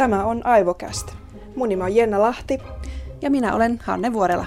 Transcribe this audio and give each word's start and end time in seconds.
Tämä 0.00 0.24
on 0.24 0.46
Aivokäst. 0.46 1.12
Mun 1.56 1.68
nimi 1.68 1.82
on 1.82 1.94
Jenna 1.94 2.20
Lahti. 2.20 2.58
Ja 3.22 3.30
minä 3.30 3.54
olen 3.54 3.80
Hanne 3.82 4.12
Vuorela. 4.12 4.46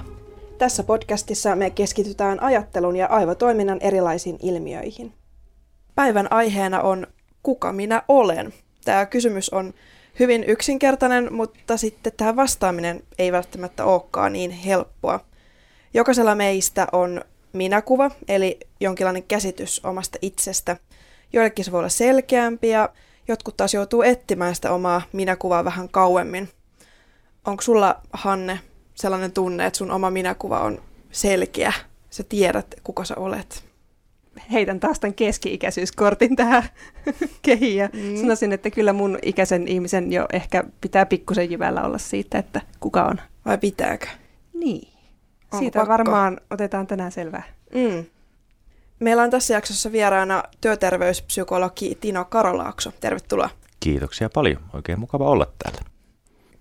Tässä 0.57 0.84
podcastissa 0.84 1.55
me 1.55 1.70
keskitytään 1.70 2.43
ajattelun 2.43 2.96
ja 2.96 3.07
aivotoiminnan 3.07 3.78
erilaisiin 3.82 4.38
ilmiöihin. 4.42 5.14
Päivän 5.96 6.32
aiheena 6.32 6.82
on 6.82 7.07
Kuka 7.43 7.74
minä 7.74 8.04
olen? 8.07 8.54
Tämä 8.86 9.05
kysymys 9.05 9.50
on 9.50 9.74
hyvin 10.20 10.43
yksinkertainen, 10.43 11.34
mutta 11.34 11.78
sitten 11.78 12.14
tähän 12.18 12.36
vastaaminen 12.36 13.04
ei 13.18 13.32
välttämättä 13.32 13.86
olekaan 13.86 14.33
niin 14.33 14.51
helppoa. 14.51 15.20
Jokaisella 15.93 16.36
meistä 16.36 16.88
on 16.92 17.21
minäkuva, 17.54 18.11
eli 18.28 18.60
jonkinlainen 18.79 19.24
käsitys 19.24 19.82
omasta 19.86 20.18
itsestä. 20.21 20.78
Joillekin 21.33 21.65
se 21.65 21.71
voi 21.71 21.79
olla 21.79 21.89
selkeämpi 21.89 22.70
ja 22.70 22.89
jotkut 23.27 23.57
taas 23.57 23.73
joutuu 23.73 24.01
etsimään 24.01 24.55
sitä 24.55 24.71
omaa 24.71 25.01
minäkuvaa 25.13 25.65
vähän 25.65 25.89
kauemmin. 25.89 26.50
Onko 27.46 27.61
sulla, 27.61 28.01
Hanne, 28.13 28.59
sellainen 28.96 29.32
tunne, 29.32 29.65
että 29.65 29.77
sun 29.77 29.91
oma 29.91 30.11
minäkuva 30.11 30.59
on 30.59 30.82
selkeä? 31.11 31.73
Sä 32.09 32.23
tiedät, 32.23 32.75
kuka 32.83 33.05
sä 33.05 33.16
olet. 33.17 33.63
Heitän 34.52 34.80
taas 34.80 34.99
tämän 34.99 35.13
keski-ikäisyyskortin 35.13 36.36
tähän 36.36 36.63
kehiin 37.41 37.77
ja 37.77 37.89
mm. 37.94 38.16
sanoisin, 38.16 38.52
että 38.52 38.69
kyllä 38.69 38.94
mun 38.94 39.19
ikäisen 39.22 39.67
ihmisen 39.67 40.13
jo 40.13 40.25
ehkä 40.33 40.63
pitää 40.81 41.05
pikkusen 41.05 41.52
jyvällä 41.52 41.83
olla 41.83 41.97
siitä, 41.97 42.38
että 42.38 42.61
kuka 42.80 43.03
on. 43.03 43.21
Vai 43.45 43.58
pitääkö? 43.58 44.08
Niin. 44.53 44.93
Onko 45.43 45.58
Siitä 45.58 45.80
pakko? 45.80 45.91
varmaan 45.91 46.41
otetaan 46.52 46.87
tänään 46.87 47.11
selvää. 47.11 47.43
Mm. 47.75 48.05
Meillä 49.03 49.23
on 49.23 49.29
tässä 49.29 49.53
jaksossa 49.53 49.91
vieraana 49.91 50.43
työterveyspsykologi 50.61 51.97
Tino 52.01 52.25
Karolaakso. 52.25 52.91
Tervetuloa. 52.99 53.49
Kiitoksia 53.79 54.29
paljon. 54.29 54.61
Oikein 54.73 54.99
mukava 54.99 55.29
olla 55.29 55.47
täällä. 55.63 55.81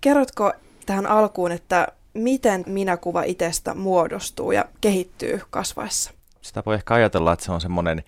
Kerrotko 0.01 0.53
tähän 0.85 1.05
alkuun, 1.05 1.51
että 1.51 1.87
miten 2.13 2.63
minäkuva 2.67 3.23
itsestä 3.23 3.73
muodostuu 3.73 4.51
ja 4.51 4.65
kehittyy 4.81 5.41
kasvaessa? 5.49 6.11
Sitä 6.41 6.63
voi 6.65 6.75
ehkä 6.75 6.93
ajatella, 6.93 7.33
että 7.33 7.45
se 7.45 7.51
on 7.51 7.61
semmoinen 7.61 8.03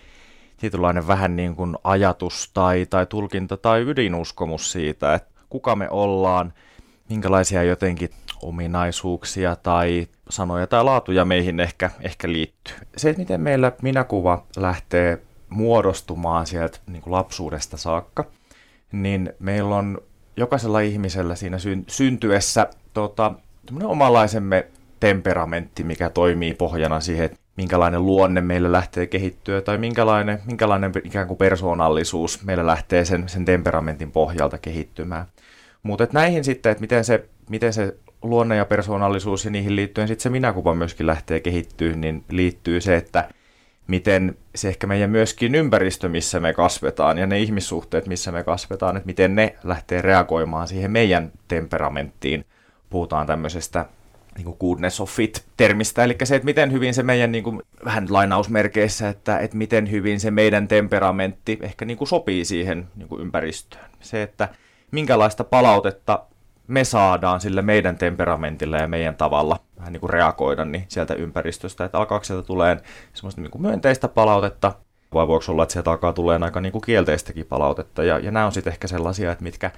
tietynlainen 0.58 1.08
vähän 1.08 1.36
niin 1.36 1.56
kuin 1.56 1.76
ajatus 1.84 2.52
tai, 2.54 2.86
tai 2.90 3.06
tulkinta 3.06 3.58
tai 3.58 3.82
ydinuskomus 3.82 4.72
siitä, 4.72 5.14
että 5.14 5.42
kuka 5.50 5.76
me 5.76 5.90
ollaan, 5.90 6.54
minkälaisia 7.10 7.64
jotenkin 7.64 8.10
ominaisuuksia 8.42 9.56
tai 9.56 10.08
sanoja 10.30 10.68
tai 10.68 10.84
laatuja 10.84 11.26
meihin 11.26 11.60
ehkä, 11.60 11.92
ehkä 12.02 12.32
liittyy. 12.32 12.76
Se, 12.98 13.10
että 13.10 13.20
miten 13.20 13.42
meillä 13.42 13.72
minäkuva 13.82 14.46
lähtee 14.58 15.22
muodostumaan 15.50 16.48
sieltä 16.48 16.80
niin 16.88 17.02
kuin 17.02 17.12
lapsuudesta 17.12 17.78
saakka, 17.78 18.26
niin 18.92 19.34
meillä 19.40 19.76
on 19.76 19.98
jokaisella 20.38 20.80
ihmisellä 20.80 21.36
siinä 21.36 21.58
syntyessä 21.88 22.68
tota, 22.94 23.34
omanlaisemme 23.84 24.68
temperamentti, 25.00 25.84
mikä 25.84 26.10
toimii 26.10 26.54
pohjana 26.54 27.00
siihen, 27.00 27.26
että 27.26 27.38
minkälainen 27.58 28.06
luonne 28.06 28.42
meillä 28.42 28.72
lähtee 28.72 29.08
kehittyä 29.08 29.62
tai 29.62 29.78
minkälainen, 29.78 30.42
minkälainen 30.46 30.92
ikään 31.04 31.28
kuin 31.28 31.38
persoonallisuus 31.38 32.44
meillä 32.44 32.66
lähtee 32.68 33.06
sen, 33.06 33.30
sen 33.30 33.46
temperamentin 33.46 34.12
pohjalta 34.12 34.58
kehittymään. 34.58 35.26
Mutta 35.86 36.08
näihin 36.12 36.44
sitten, 36.44 36.72
että 36.72 36.82
miten 36.82 37.06
se, 37.06 37.26
miten 37.50 37.74
se 37.74 37.96
luonne 38.22 38.56
ja 38.56 38.66
persoonallisuus 38.66 39.46
ja 39.46 39.52
niihin 39.52 39.76
liittyen 39.76 40.08
sitten 40.08 40.24
se 40.24 40.30
minäkuva 40.30 40.76
myöskin 40.76 41.08
lähtee 41.08 41.40
kehittyä, 41.40 41.96
niin 41.96 42.24
liittyy 42.30 42.82
se, 42.82 42.96
että 42.96 43.30
miten 43.88 44.38
se 44.56 44.68
ehkä 44.68 44.88
meidän 44.88 45.10
myöskin 45.10 45.56
ympäristö, 45.56 46.10
missä 46.10 46.40
me 46.40 46.54
kasvetaan 46.54 47.18
ja 47.18 47.28
ne 47.28 47.40
ihmissuhteet, 47.40 48.08
missä 48.08 48.32
me 48.32 48.44
kasvetaan, 48.44 48.98
että 48.98 49.08
miten 49.08 49.36
ne 49.36 49.56
lähtee 49.64 50.02
reagoimaan 50.02 50.68
siihen 50.68 50.92
meidän 50.92 51.32
temperamenttiin. 51.48 52.46
Puhutaan 52.90 53.28
tämmöisestä 53.28 53.86
niin 54.36 54.46
kuin 54.46 54.58
goodness 54.60 55.02
of 55.02 55.10
fit-termistä, 55.10 56.04
eli 56.04 56.16
se, 56.24 56.36
että 56.36 56.46
miten 56.46 56.72
hyvin 56.72 56.94
se 56.94 57.04
meidän, 57.04 57.32
niin 57.32 57.44
kuin, 57.44 57.62
vähän 57.86 58.08
lainausmerkeissä, 58.10 59.10
että, 59.10 59.40
että 59.40 59.58
miten 59.58 59.92
hyvin 59.92 60.20
se 60.20 60.32
meidän 60.32 60.68
temperamentti 60.68 61.60
ehkä 61.62 61.86
niin 61.86 61.98
kuin 61.98 62.08
sopii 62.08 62.46
siihen 62.46 62.88
niin 62.96 63.08
kuin 63.08 63.22
ympäristöön. 63.22 63.86
Se, 64.00 64.24
että 64.24 64.50
minkälaista 64.92 65.44
palautetta 65.44 66.26
me 66.68 66.84
saadaan 66.84 67.42
sille 67.42 67.62
meidän 67.62 67.98
temperamentilla 67.98 68.78
ja 68.78 68.88
meidän 68.88 69.16
tavalla 69.16 69.60
vähän 69.78 69.94
niin 69.94 70.02
kuin 70.02 70.10
reagoida 70.10 70.66
niin 70.66 70.86
sieltä 70.88 71.14
ympäristöstä, 71.14 71.86
että 71.86 71.98
alkaako 71.98 72.26
sieltä 72.26 72.48
tulee 72.48 72.78
semmoista 73.14 73.42
niin 73.42 73.52
kuin 73.52 73.62
myönteistä 73.62 74.08
palautetta, 74.08 74.74
vai 75.14 75.28
voiko 75.28 75.46
olla, 75.50 75.64
että 75.64 75.74
sieltä 75.74 75.92
alkaa 75.92 76.14
tulee 76.14 76.40
aika 76.42 76.62
niin 76.62 76.72
kuin 76.72 76.82
kielteistäkin 76.82 77.46
palautetta, 77.46 78.04
ja, 78.04 78.20
ja 78.20 78.32
nämä 78.32 78.46
on 78.46 78.52
sitten 78.52 78.74
ehkä 78.74 78.88
sellaisia, 78.88 79.32
että 79.32 79.44
mitkä 79.44 79.72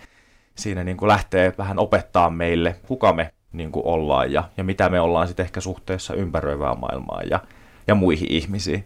siinä 0.56 0.84
niin 0.84 0.98
kuin 0.98 1.08
lähtee 1.08 1.54
vähän 1.58 1.80
opettaa 1.80 2.30
meille, 2.30 2.76
kuka 2.88 3.14
me 3.14 3.34
niin 3.52 3.72
kuin 3.72 3.86
ollaan 3.86 4.32
ja, 4.32 4.44
ja 4.58 4.64
mitä 4.64 4.90
me 4.90 5.00
ollaan 5.00 5.28
sitten 5.28 5.44
ehkä 5.44 5.62
suhteessa 5.62 6.14
ympäröivään 6.14 6.80
maailmaan 6.80 7.30
ja, 7.30 7.40
ja 7.88 7.96
muihin 7.96 8.32
ihmisiin 8.32 8.86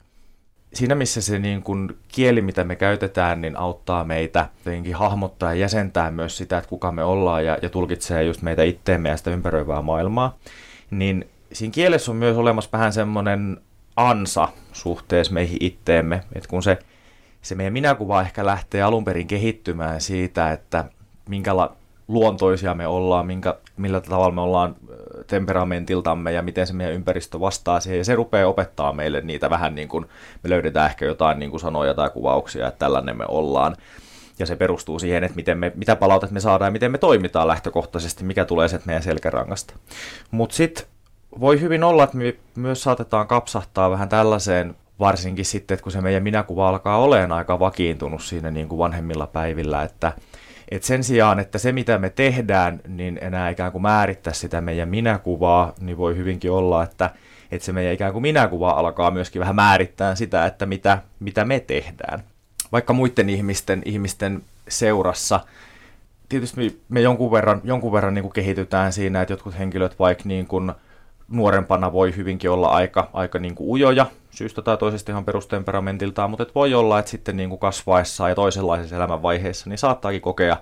siinä 0.73 0.95
missä 0.95 1.21
se 1.21 1.39
niin 1.39 1.63
kuin 1.63 1.97
kieli, 2.07 2.41
mitä 2.41 2.63
me 2.63 2.75
käytetään, 2.75 3.41
niin 3.41 3.57
auttaa 3.57 4.03
meitä 4.03 4.49
jotenkin 4.65 4.95
hahmottaa 4.95 5.53
ja 5.53 5.59
jäsentää 5.59 6.11
myös 6.11 6.37
sitä, 6.37 6.57
että 6.57 6.69
kuka 6.69 6.91
me 6.91 7.03
ollaan 7.03 7.45
ja, 7.45 7.57
ja 7.61 7.69
tulkitsee 7.69 8.23
just 8.23 8.41
meitä 8.41 8.63
itteemme 8.63 9.09
ja 9.09 9.17
sitä 9.17 9.31
ympäröivää 9.31 9.81
maailmaa, 9.81 10.37
niin 10.91 11.29
siinä 11.53 11.71
kielessä 11.71 12.11
on 12.11 12.17
myös 12.17 12.37
olemassa 12.37 12.69
vähän 12.73 12.93
semmoinen 12.93 13.57
ansa 13.95 14.47
suhteessa 14.73 15.33
meihin 15.33 15.57
itteemme, 15.59 16.21
että 16.35 16.49
kun 16.49 16.63
se, 16.63 16.79
se 17.41 17.55
meidän 17.55 17.73
minäkuva 17.73 18.21
ehkä 18.21 18.45
lähtee 18.45 18.81
alun 18.81 19.05
perin 19.05 19.27
kehittymään 19.27 20.01
siitä, 20.01 20.51
että 20.51 20.85
minkäla, 21.29 21.75
luontoisia 22.11 22.73
me 22.73 22.87
ollaan, 22.87 23.25
minkä, 23.27 23.55
millä 23.77 24.01
tavalla 24.01 24.35
me 24.35 24.41
ollaan 24.41 24.75
temperamentiltamme 25.27 26.31
ja 26.31 26.41
miten 26.41 26.67
se 26.67 26.73
meidän 26.73 26.95
ympäristö 26.95 27.39
vastaa 27.39 27.79
siihen. 27.79 27.97
Ja 27.97 28.05
se 28.05 28.15
rupeaa 28.15 28.49
opettaa 28.49 28.93
meille 28.93 29.21
niitä 29.21 29.49
vähän 29.49 29.75
niin 29.75 29.87
kuin, 29.87 30.05
me 30.43 30.49
löydetään 30.49 30.89
ehkä 30.89 31.05
jotain 31.05 31.39
niin 31.39 31.51
kuin 31.51 31.61
sanoja 31.61 31.93
tai 31.93 32.09
kuvauksia, 32.09 32.67
että 32.67 32.79
tällainen 32.79 33.17
me 33.17 33.25
ollaan. 33.27 33.75
Ja 34.39 34.45
se 34.45 34.55
perustuu 34.55 34.99
siihen, 34.99 35.23
että 35.23 35.35
miten 35.35 35.57
me, 35.57 35.71
mitä 35.75 35.95
palautet 35.95 36.31
me 36.31 36.39
saadaan 36.39 36.67
ja 36.67 36.71
miten 36.71 36.91
me 36.91 36.97
toimitaan 36.97 37.47
lähtökohtaisesti, 37.47 38.23
mikä 38.23 38.45
tulee 38.45 38.67
sieltä 38.67 38.85
meidän 38.85 39.03
selkärangasta. 39.03 39.73
Mutta 40.31 40.55
sitten 40.55 40.85
voi 41.39 41.61
hyvin 41.61 41.83
olla, 41.83 42.03
että 42.03 42.17
me 42.17 42.35
myös 42.55 42.83
saatetaan 42.83 43.27
kapsahtaa 43.27 43.91
vähän 43.91 44.09
tällaiseen 44.09 44.75
varsinkin 44.99 45.45
sitten, 45.45 45.75
että 45.75 45.83
kun 45.83 45.91
se 45.91 46.01
meidän 46.01 46.23
minäkuva 46.23 46.69
alkaa 46.69 46.97
olemaan 46.97 47.31
aika 47.31 47.59
vakiintunut 47.59 48.21
siinä 48.21 48.51
niin 48.51 48.67
kuin 48.67 48.79
vanhemmilla 48.79 49.27
päivillä, 49.27 49.83
että– 49.83 50.13
et 50.71 50.83
sen 50.83 51.03
sijaan, 51.03 51.39
että 51.39 51.57
se 51.57 51.71
mitä 51.71 51.97
me 51.97 52.09
tehdään, 52.09 52.81
niin 52.87 53.19
enää 53.21 53.49
ikään 53.49 53.71
kuin 53.71 53.81
määrittää 53.81 54.33
sitä 54.33 54.61
meidän 54.61 54.89
minäkuvaa, 54.89 55.73
niin 55.79 55.97
voi 55.97 56.15
hyvinkin 56.15 56.51
olla, 56.51 56.83
että, 56.83 57.09
että 57.51 57.65
se 57.65 57.71
meidän 57.71 57.93
ikään 57.93 58.13
kuin 58.13 58.21
minäkuva 58.21 58.69
alkaa 58.69 59.11
myöskin 59.11 59.39
vähän 59.39 59.55
määrittää 59.55 60.15
sitä, 60.15 60.45
että 60.45 60.65
mitä, 60.65 60.97
mitä 61.19 61.45
me 61.45 61.59
tehdään. 61.59 62.23
Vaikka 62.71 62.93
muiden 62.93 63.29
ihmisten, 63.29 63.81
ihmisten 63.85 64.43
seurassa, 64.67 65.39
tietysti 66.29 66.61
me, 66.61 66.71
me 66.89 67.01
jonkun 67.01 67.31
verran, 67.31 67.61
jonkun 67.63 67.91
verran 67.91 68.13
niin 68.13 68.23
kuin 68.23 68.33
kehitytään 68.33 68.93
siinä, 68.93 69.21
että 69.21 69.33
jotkut 69.33 69.59
henkilöt 69.59 69.99
vaikka 69.99 70.23
niin 70.25 70.47
kuin 70.47 70.71
nuorempana 71.29 71.93
voi 71.93 72.15
hyvinkin 72.15 72.49
olla 72.49 72.67
aika, 72.67 73.09
aika 73.13 73.39
niin 73.39 73.55
kuin 73.55 73.69
ujoja, 73.69 74.05
syystä 74.31 74.61
tai 74.61 74.77
toisesta 74.77 75.11
ihan 75.11 75.25
perustemperamentiltaan, 75.25 76.29
mutta 76.29 76.43
et 76.43 76.55
voi 76.55 76.73
olla, 76.73 76.99
että 76.99 77.11
sitten 77.11 77.37
niin 77.37 77.49
kuin 77.49 77.59
kasvaessaan 77.59 78.29
ja 78.31 78.35
toisenlaisessa 78.35 78.95
elämänvaiheessa 78.95 79.69
niin 79.69 79.77
saattaakin 79.77 80.21
kokea 80.21 80.57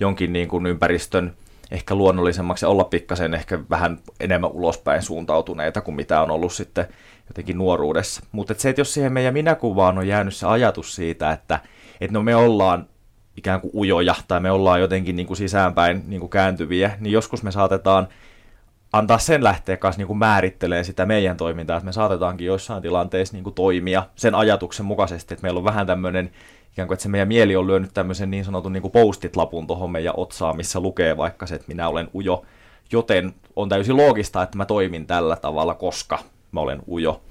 jonkin 0.00 0.32
niin 0.32 0.48
kuin 0.48 0.66
ympäristön 0.66 1.34
ehkä 1.70 1.94
luonnollisemmaksi 1.94 2.64
ja 2.64 2.68
olla 2.68 2.84
pikkasen 2.84 3.34
ehkä 3.34 3.58
vähän 3.70 3.98
enemmän 4.20 4.50
ulospäin 4.50 5.02
suuntautuneita 5.02 5.80
kuin 5.80 5.94
mitä 5.94 6.22
on 6.22 6.30
ollut 6.30 6.52
sitten 6.52 6.88
jotenkin 7.28 7.58
nuoruudessa. 7.58 8.22
Mutta 8.32 8.54
se, 8.56 8.68
että 8.68 8.80
jos 8.80 8.94
siihen 8.94 9.12
meidän 9.12 9.34
minäkuvaan 9.34 9.98
on 9.98 10.08
jäänyt 10.08 10.34
se 10.34 10.46
ajatus 10.46 10.94
siitä, 10.94 11.32
että, 11.32 11.60
että 12.00 12.12
no 12.12 12.22
me 12.22 12.36
ollaan 12.36 12.86
ikään 13.36 13.60
kuin 13.60 13.70
ujoja 13.74 14.14
tai 14.28 14.40
me 14.40 14.50
ollaan 14.50 14.80
jotenkin 14.80 15.16
niin 15.16 15.26
kuin 15.26 15.36
sisäänpäin 15.36 16.02
niin 16.06 16.20
kuin 16.20 16.30
kääntyviä, 16.30 16.90
niin 17.00 17.12
joskus 17.12 17.42
me 17.42 17.52
saatetaan 17.52 18.08
antaa 18.92 19.18
sen 19.18 19.44
lähteä 19.44 19.76
kanssa 19.76 20.02
niin 20.02 20.18
määrittelee 20.18 20.84
sitä 20.84 21.06
meidän 21.06 21.36
toimintaa, 21.36 21.76
että 21.76 21.84
me 21.84 21.92
saatetaankin 21.92 22.46
joissain 22.46 22.82
tilanteissa 22.82 23.36
niin 23.36 23.44
kuin 23.44 23.54
toimia 23.54 24.02
sen 24.16 24.34
ajatuksen 24.34 24.86
mukaisesti, 24.86 25.34
että 25.34 25.42
meillä 25.42 25.58
on 25.58 25.64
vähän 25.64 25.86
tämmöinen 25.86 26.30
ikään 26.72 26.88
kuin, 26.88 26.94
että 26.94 27.02
se 27.02 27.08
meidän 27.08 27.28
mieli 27.28 27.56
on 27.56 27.66
lyönyt 27.66 27.94
tämmöisen 27.94 28.30
niin 28.30 28.44
sanotun 28.44 28.72
niin 28.72 28.82
kuin 28.82 28.92
postit-lapun 28.92 29.66
tuohon 29.66 29.90
meidän 29.90 30.14
otsaan, 30.16 30.56
missä 30.56 30.80
lukee 30.80 31.16
vaikka 31.16 31.46
se, 31.46 31.54
että 31.54 31.68
minä 31.68 31.88
olen 31.88 32.08
ujo, 32.14 32.44
joten 32.92 33.34
on 33.56 33.68
täysin 33.68 33.96
loogista, 33.96 34.42
että 34.42 34.56
mä 34.56 34.64
toimin 34.64 35.06
tällä 35.06 35.36
tavalla, 35.36 35.74
koska 35.74 36.18
mä 36.52 36.60
olen 36.60 36.82
ujo. 36.88 37.22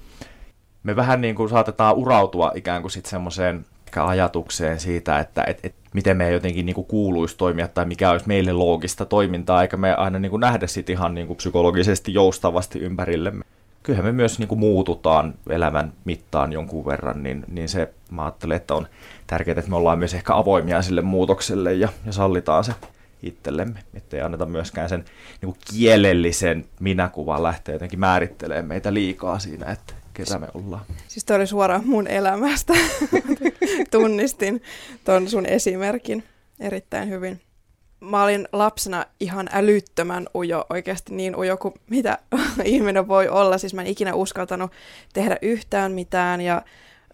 Me 0.82 0.96
vähän 0.96 1.20
niin 1.20 1.34
kuin 1.34 1.48
saatetaan 1.48 1.96
urautua 1.96 2.52
ikään 2.54 2.82
kuin 2.82 2.92
sitten 2.92 3.10
semmoiseen 3.10 3.66
ajatukseen 3.96 4.80
siitä, 4.80 5.18
että 5.18 5.44
et, 5.46 5.60
et 5.62 5.74
miten 5.92 6.16
me 6.16 6.30
jotenkin 6.30 6.66
niin 6.66 6.74
kuin 6.74 6.86
kuuluisi 6.86 7.36
toimia 7.36 7.68
tai 7.68 7.84
mikä 7.84 8.10
olisi 8.10 8.28
meille 8.28 8.52
loogista 8.52 9.04
toimintaa, 9.04 9.62
eikä 9.62 9.76
me 9.76 9.94
aina 9.94 10.18
niin 10.18 10.30
kuin 10.30 10.40
nähdä 10.40 10.66
sitä 10.66 10.92
ihan 10.92 11.14
niin 11.14 11.26
kuin 11.26 11.36
psykologisesti 11.36 12.14
joustavasti 12.14 12.78
ympärillemme. 12.78 13.44
Kyllähän 13.82 14.06
me 14.06 14.12
myös 14.12 14.38
niin 14.38 14.48
kuin 14.48 14.58
muututaan 14.58 15.34
elämän 15.50 15.92
mittaan 16.04 16.52
jonkun 16.52 16.86
verran, 16.86 17.22
niin, 17.22 17.44
niin 17.48 17.68
se 17.68 17.92
mä 18.10 18.24
ajattelen, 18.24 18.56
että 18.56 18.74
on 18.74 18.86
tärkeää, 19.26 19.58
että 19.58 19.70
me 19.70 19.76
ollaan 19.76 19.98
myös 19.98 20.14
ehkä 20.14 20.34
avoimia 20.34 20.82
sille 20.82 21.02
muutokselle 21.02 21.74
ja, 21.74 21.88
ja 22.06 22.12
sallitaan 22.12 22.64
se 22.64 22.72
itsellemme, 23.22 23.80
ettei 23.94 24.20
anneta 24.20 24.46
myöskään 24.46 24.88
sen 24.88 25.04
niin 25.40 25.52
kuin 25.52 25.56
kielellisen 25.74 26.64
minäkuvan 26.80 27.42
lähteä 27.42 27.74
jotenkin 27.74 28.00
määrittelemään 28.00 28.66
meitä 28.66 28.94
liikaa 28.94 29.38
siinä, 29.38 29.66
että 29.72 29.94
ketä 30.18 30.38
me 30.38 30.48
ollaan. 30.54 30.84
Siis 31.08 31.24
toi 31.24 31.36
oli 31.36 31.46
suoraan 31.46 31.86
mun 31.86 32.06
elämästä. 32.06 32.74
Tunnistin 33.90 34.62
ton 35.04 35.28
sun 35.28 35.46
esimerkin 35.46 36.24
erittäin 36.60 37.08
hyvin. 37.08 37.40
Mä 38.00 38.22
olin 38.22 38.48
lapsena 38.52 39.06
ihan 39.20 39.48
älyttömän 39.52 40.26
ujo, 40.34 40.66
oikeasti 40.70 41.14
niin 41.14 41.36
ujo 41.36 41.56
kuin 41.56 41.74
mitä 41.90 42.18
ihminen 42.64 43.08
voi 43.08 43.28
olla. 43.28 43.58
Siis 43.58 43.74
mä 43.74 43.80
en 43.80 43.86
ikinä 43.86 44.14
uskaltanut 44.14 44.72
tehdä 45.12 45.38
yhtään 45.42 45.92
mitään 45.92 46.40
ja 46.40 46.62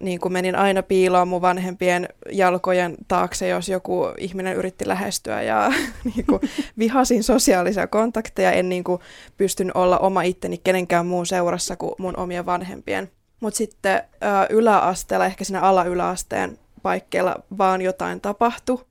niin 0.00 0.20
kuin 0.20 0.32
menin 0.32 0.56
aina 0.56 0.82
piiloon 0.82 1.28
mun 1.28 1.42
vanhempien 1.42 2.08
jalkojen 2.32 2.96
taakse, 3.08 3.48
jos 3.48 3.68
joku 3.68 4.06
ihminen 4.18 4.56
yritti 4.56 4.88
lähestyä 4.88 5.42
ja 5.42 5.72
niin 6.14 6.26
kuin 6.26 6.40
vihasin 6.78 7.22
sosiaalisia 7.22 7.86
kontakteja, 7.86 8.52
en 8.52 8.68
niin 8.68 8.84
kuin 8.84 9.00
pystyn 9.36 9.76
olla 9.76 9.98
oma 9.98 10.22
itteni 10.22 10.60
kenenkään 10.64 11.06
muun 11.06 11.26
seurassa 11.26 11.76
kuin 11.76 11.94
mun 11.98 12.16
omien 12.16 12.46
vanhempien. 12.46 13.10
Mutta 13.40 13.58
sitten 13.58 14.02
ää, 14.20 14.46
yläasteella, 14.50 15.26
ehkä 15.26 15.44
siinä 15.44 15.60
ala-yläasteen 15.60 16.58
paikkeilla 16.82 17.34
vaan 17.58 17.82
jotain 17.82 18.20
tapahtui. 18.20 18.84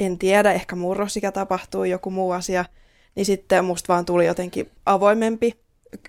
En 0.00 0.18
tiedä, 0.18 0.52
ehkä 0.52 0.76
murrosikä 0.76 1.32
tapahtui, 1.32 1.90
joku 1.90 2.10
muu 2.10 2.30
asia. 2.30 2.64
Niin 3.14 3.26
sitten 3.26 3.64
musta 3.64 3.92
vaan 3.92 4.04
tuli 4.04 4.26
jotenkin 4.26 4.70
avoimempi. 4.86 5.54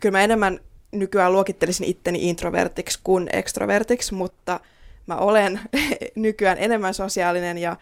Kyllä 0.02 0.18
mä 0.18 0.24
enemmän 0.24 0.60
nykyään 0.94 1.34
luokittelisin 1.34 1.88
itteni 1.88 2.30
introvertiksi 2.30 3.00
kuin 3.04 3.30
extrovertiksi, 3.34 4.14
mutta 4.14 4.60
mä 5.08 5.16
olen 5.16 5.60
nykyään 6.16 6.58
enemmän 6.58 6.94
sosiaalinen 6.94 7.58
ja 7.58 7.78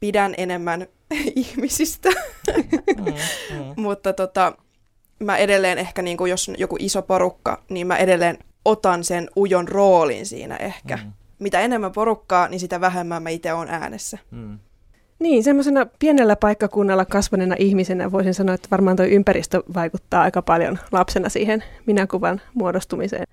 pidän 0.00 0.34
enemmän 0.36 0.86
ihmisistä. 1.34 2.08
Mm, 2.08 3.04
mm. 3.04 3.74
mutta 3.76 4.12
tota, 4.12 4.52
mä 5.18 5.36
edelleen 5.36 5.78
ehkä, 5.78 6.02
niin 6.02 6.16
kuin 6.16 6.30
jos 6.30 6.48
on 6.48 6.54
joku 6.58 6.76
iso 6.78 7.02
porukka, 7.02 7.62
niin 7.68 7.86
mä 7.86 7.96
edelleen 7.96 8.38
otan 8.64 9.04
sen 9.04 9.30
ujon 9.36 9.68
roolin 9.68 10.26
siinä 10.26 10.56
ehkä. 10.56 10.96
Mm. 10.96 11.12
Mitä 11.38 11.60
enemmän 11.60 11.92
porukkaa, 11.92 12.48
niin 12.48 12.60
sitä 12.60 12.80
vähemmän 12.80 13.22
mä 13.22 13.30
itse 13.30 13.52
olen 13.52 13.68
äänessä. 13.68 14.18
Mm. 14.30 14.58
Niin, 15.18 15.44
semmoisena 15.44 15.86
pienellä 15.98 16.36
paikkakunnalla 16.36 17.04
kasvaneena 17.04 17.56
ihmisenä 17.58 18.12
voisin 18.12 18.34
sanoa, 18.34 18.54
että 18.54 18.68
varmaan 18.70 18.96
tuo 18.96 19.06
ympäristö 19.06 19.62
vaikuttaa 19.74 20.22
aika 20.22 20.42
paljon 20.42 20.78
lapsena 20.92 21.28
siihen 21.28 21.64
minäkuvan 21.86 22.40
muodostumiseen. 22.54 23.24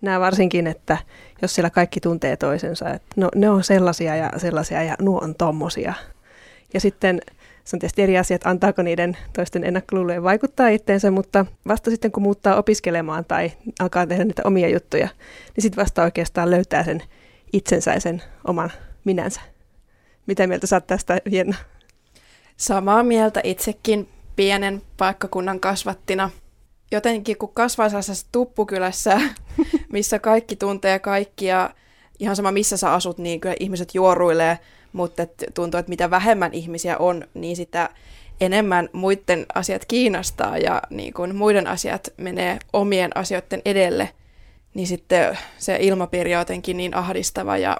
Nämä 0.00 0.20
varsinkin, 0.20 0.66
että 0.66 0.98
jos 1.42 1.54
siellä 1.54 1.70
kaikki 1.70 2.00
tuntee 2.00 2.36
toisensa, 2.36 2.90
että 2.90 3.08
no, 3.16 3.28
ne 3.34 3.50
on 3.50 3.64
sellaisia 3.64 4.16
ja 4.16 4.32
sellaisia 4.36 4.82
ja 4.82 4.94
nuo 5.00 5.18
on 5.18 5.34
tommosia. 5.34 5.94
Ja 6.74 6.80
sitten 6.80 7.20
se 7.64 7.76
on 7.76 7.80
tietysti 7.80 8.02
eri 8.02 8.18
asia, 8.18 8.34
että 8.34 8.50
antaako 8.50 8.82
niiden 8.82 9.16
toisten 9.32 9.64
ennakkoluulojen 9.64 10.22
vaikuttaa 10.22 10.68
itteensä, 10.68 11.10
mutta 11.10 11.46
vasta 11.68 11.90
sitten 11.90 12.12
kun 12.12 12.22
muuttaa 12.22 12.56
opiskelemaan 12.56 13.24
tai 13.24 13.52
alkaa 13.80 14.06
tehdä 14.06 14.24
niitä 14.24 14.42
omia 14.44 14.68
juttuja, 14.68 15.08
niin 15.56 15.62
sitten 15.62 15.82
vasta 15.82 16.02
oikeastaan 16.02 16.50
löytää 16.50 16.84
sen 16.84 17.02
itsensä 17.52 17.94
ja 17.94 18.00
sen 18.00 18.22
oman 18.46 18.72
minänsä. 19.04 19.53
Mitä 20.26 20.46
mieltä 20.46 20.66
saat 20.66 20.86
tästä, 20.86 21.18
Jenna? 21.30 21.56
Samaa 22.56 23.02
mieltä 23.02 23.40
itsekin 23.44 24.08
pienen 24.36 24.82
paikkakunnan 24.96 25.60
kasvattina. 25.60 26.30
Jotenkin 26.92 27.38
kun 27.38 27.54
kasvaa 27.54 27.88
sellaisessa 27.88 28.26
tuppukylässä, 28.32 29.20
missä 29.92 30.18
kaikki 30.18 30.56
tuntee 30.56 30.98
kaikkia, 30.98 31.70
ihan 32.18 32.36
sama 32.36 32.52
missä 32.52 32.76
sä 32.76 32.92
asut, 32.92 33.18
niin 33.18 33.40
kyllä 33.40 33.56
ihmiset 33.60 33.94
juoruilee, 33.94 34.58
mutta 34.92 35.22
et 35.22 35.44
tuntuu, 35.54 35.78
että 35.78 35.90
mitä 35.90 36.10
vähemmän 36.10 36.54
ihmisiä 36.54 36.98
on, 36.98 37.24
niin 37.34 37.56
sitä 37.56 37.90
enemmän 38.40 38.88
muiden 38.92 39.46
asiat 39.54 39.84
kiinnostaa 39.84 40.58
ja 40.58 40.82
niin 40.90 41.14
kun 41.14 41.34
muiden 41.34 41.66
asiat 41.66 42.08
menee 42.16 42.58
omien 42.72 43.16
asioiden 43.16 43.62
edelle, 43.64 44.10
niin 44.74 44.86
sitten 44.86 45.38
se 45.58 45.76
ilmapiiri 45.80 46.34
on 46.34 46.40
jotenkin 46.40 46.76
niin 46.76 46.96
ahdistava 46.96 47.56
ja 47.56 47.76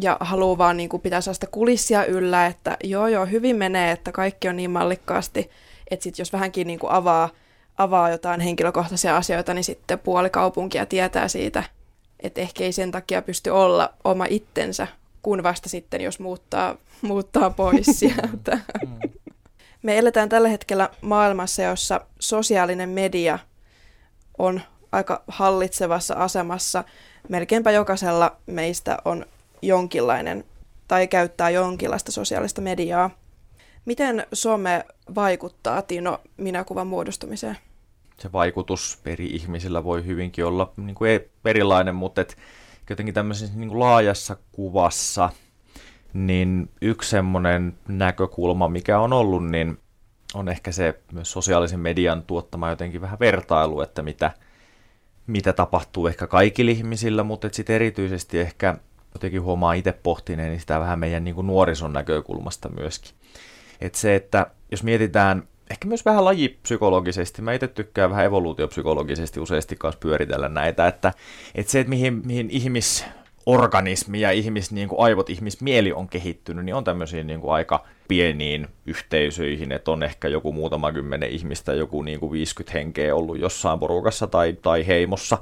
ja 0.00 0.16
haluaa 0.20 0.58
vaan 0.58 0.76
niin 0.76 0.88
kuin 0.88 1.02
pitää 1.02 1.20
sellaista 1.20 1.46
kulissia 1.46 2.04
yllä, 2.04 2.46
että 2.46 2.76
joo 2.84 3.06
joo, 3.06 3.26
hyvin 3.26 3.56
menee, 3.56 3.90
että 3.90 4.12
kaikki 4.12 4.48
on 4.48 4.56
niin 4.56 4.70
mallikkaasti, 4.70 5.50
että 5.90 6.04
sitten 6.04 6.22
jos 6.22 6.32
vähänkin 6.32 6.66
niin 6.66 6.78
kuin 6.78 6.92
avaa, 6.92 7.28
avaa 7.78 8.10
jotain 8.10 8.40
henkilökohtaisia 8.40 9.16
asioita, 9.16 9.54
niin 9.54 9.64
sitten 9.64 9.98
puoli 9.98 10.30
kaupunkia 10.30 10.86
tietää 10.86 11.28
siitä, 11.28 11.64
että 12.20 12.40
ehkä 12.40 12.64
ei 12.64 12.72
sen 12.72 12.90
takia 12.90 13.22
pysty 13.22 13.50
olla 13.50 13.92
oma 14.04 14.26
itsensä, 14.28 14.86
kun 15.22 15.42
vasta 15.42 15.68
sitten, 15.68 16.00
jos 16.00 16.20
muuttaa, 16.20 16.76
muuttaa 17.02 17.50
pois 17.50 17.86
sieltä. 17.98 18.58
Me 19.82 19.98
eletään 19.98 20.28
tällä 20.28 20.48
hetkellä 20.48 20.90
maailmassa, 21.00 21.62
jossa 21.62 22.00
sosiaalinen 22.18 22.88
media 22.88 23.38
on 24.38 24.60
aika 24.92 25.22
hallitsevassa 25.28 26.14
asemassa. 26.14 26.84
Melkeinpä 27.28 27.70
jokaisella 27.70 28.36
meistä 28.46 28.98
on 29.04 29.26
jonkinlainen 29.62 30.44
tai 30.88 31.08
käyttää 31.08 31.50
jonkinlaista 31.50 32.12
sosiaalista 32.12 32.60
mediaa. 32.60 33.10
Miten 33.84 34.26
some 34.32 34.84
vaikuttaa, 35.14 35.82
Tino, 35.82 36.20
minäkuvan 36.36 36.86
muodostumiseen? 36.86 37.56
Se 38.18 38.32
vaikutus 38.32 38.98
eri 39.04 39.26
ihmisillä 39.26 39.84
voi 39.84 40.06
hyvinkin 40.06 40.44
olla 40.44 40.72
niin 40.76 40.94
kuin 40.94 41.20
erilainen, 41.44 41.94
mutta 41.94 42.20
et 42.20 42.36
jotenkin 42.90 43.14
tämmöisessä 43.14 43.56
niin 43.56 43.68
kuin 43.68 43.80
laajassa 43.80 44.36
kuvassa, 44.52 45.30
niin 46.12 46.70
yksi 46.82 47.10
semmoinen 47.10 47.74
näkökulma, 47.88 48.68
mikä 48.68 48.98
on 48.98 49.12
ollut, 49.12 49.50
niin 49.50 49.78
on 50.34 50.48
ehkä 50.48 50.72
se 50.72 51.00
myös 51.12 51.32
sosiaalisen 51.32 51.80
median 51.80 52.22
tuottama 52.22 52.70
jotenkin 52.70 53.00
vähän 53.00 53.18
vertailu, 53.18 53.80
että 53.80 54.02
mitä, 54.02 54.30
mitä 55.26 55.52
tapahtuu 55.52 56.06
ehkä 56.06 56.26
kaikilla 56.26 56.70
ihmisillä, 56.70 57.22
mutta 57.22 57.48
sitten 57.52 57.76
erityisesti 57.76 58.38
ehkä 58.38 58.76
jotenkin 59.16 59.42
huomaa 59.42 59.72
itse 59.72 59.92
pohtineen 59.92 60.50
niin 60.50 60.60
sitä 60.60 60.80
vähän 60.80 60.98
meidän 60.98 61.24
niin 61.24 61.34
kuin 61.34 61.46
nuorison 61.46 61.92
näkökulmasta 61.92 62.68
myöskin. 62.68 63.12
Että 63.80 63.98
se, 63.98 64.14
että 64.14 64.46
jos 64.70 64.82
mietitään 64.82 65.48
ehkä 65.70 65.88
myös 65.88 66.04
vähän 66.04 66.24
lajipsykologisesti, 66.24 67.42
mä 67.42 67.52
itse 67.52 67.68
tykkään 67.68 68.10
vähän 68.10 68.24
evoluutiopsykologisesti 68.24 69.40
useasti 69.40 69.76
kanssa 69.76 69.98
pyöritellä 69.98 70.48
näitä, 70.48 70.86
että, 70.86 71.12
että 71.54 71.72
se, 71.72 71.80
että 71.80 71.90
mihin, 71.90 72.22
mihin 72.24 72.50
ihmis, 72.50 73.04
organismi 73.46 74.20
ja 74.20 74.30
ihmis, 74.30 74.72
niin 74.72 74.88
kuin 74.88 75.00
aivot, 75.00 75.30
ihmismieli 75.30 75.92
on 75.92 76.08
kehittynyt, 76.08 76.64
niin 76.64 76.74
on 76.74 76.84
tämmöisiin 76.84 77.26
niin 77.26 77.40
kuin 77.40 77.52
aika 77.52 77.84
pieniin 78.08 78.68
yhteisöihin, 78.86 79.72
että 79.72 79.90
on 79.90 80.02
ehkä 80.02 80.28
joku 80.28 80.52
muutama 80.52 80.92
kymmenen 80.92 81.30
ihmistä, 81.30 81.74
joku 81.74 82.02
niin 82.02 82.20
kuin 82.20 82.32
50 82.32 82.78
henkeä 82.78 83.14
ollut 83.14 83.38
jossain 83.38 83.78
porukassa 83.78 84.26
tai, 84.26 84.52
tai 84.62 84.86
heimossa. 84.86 85.38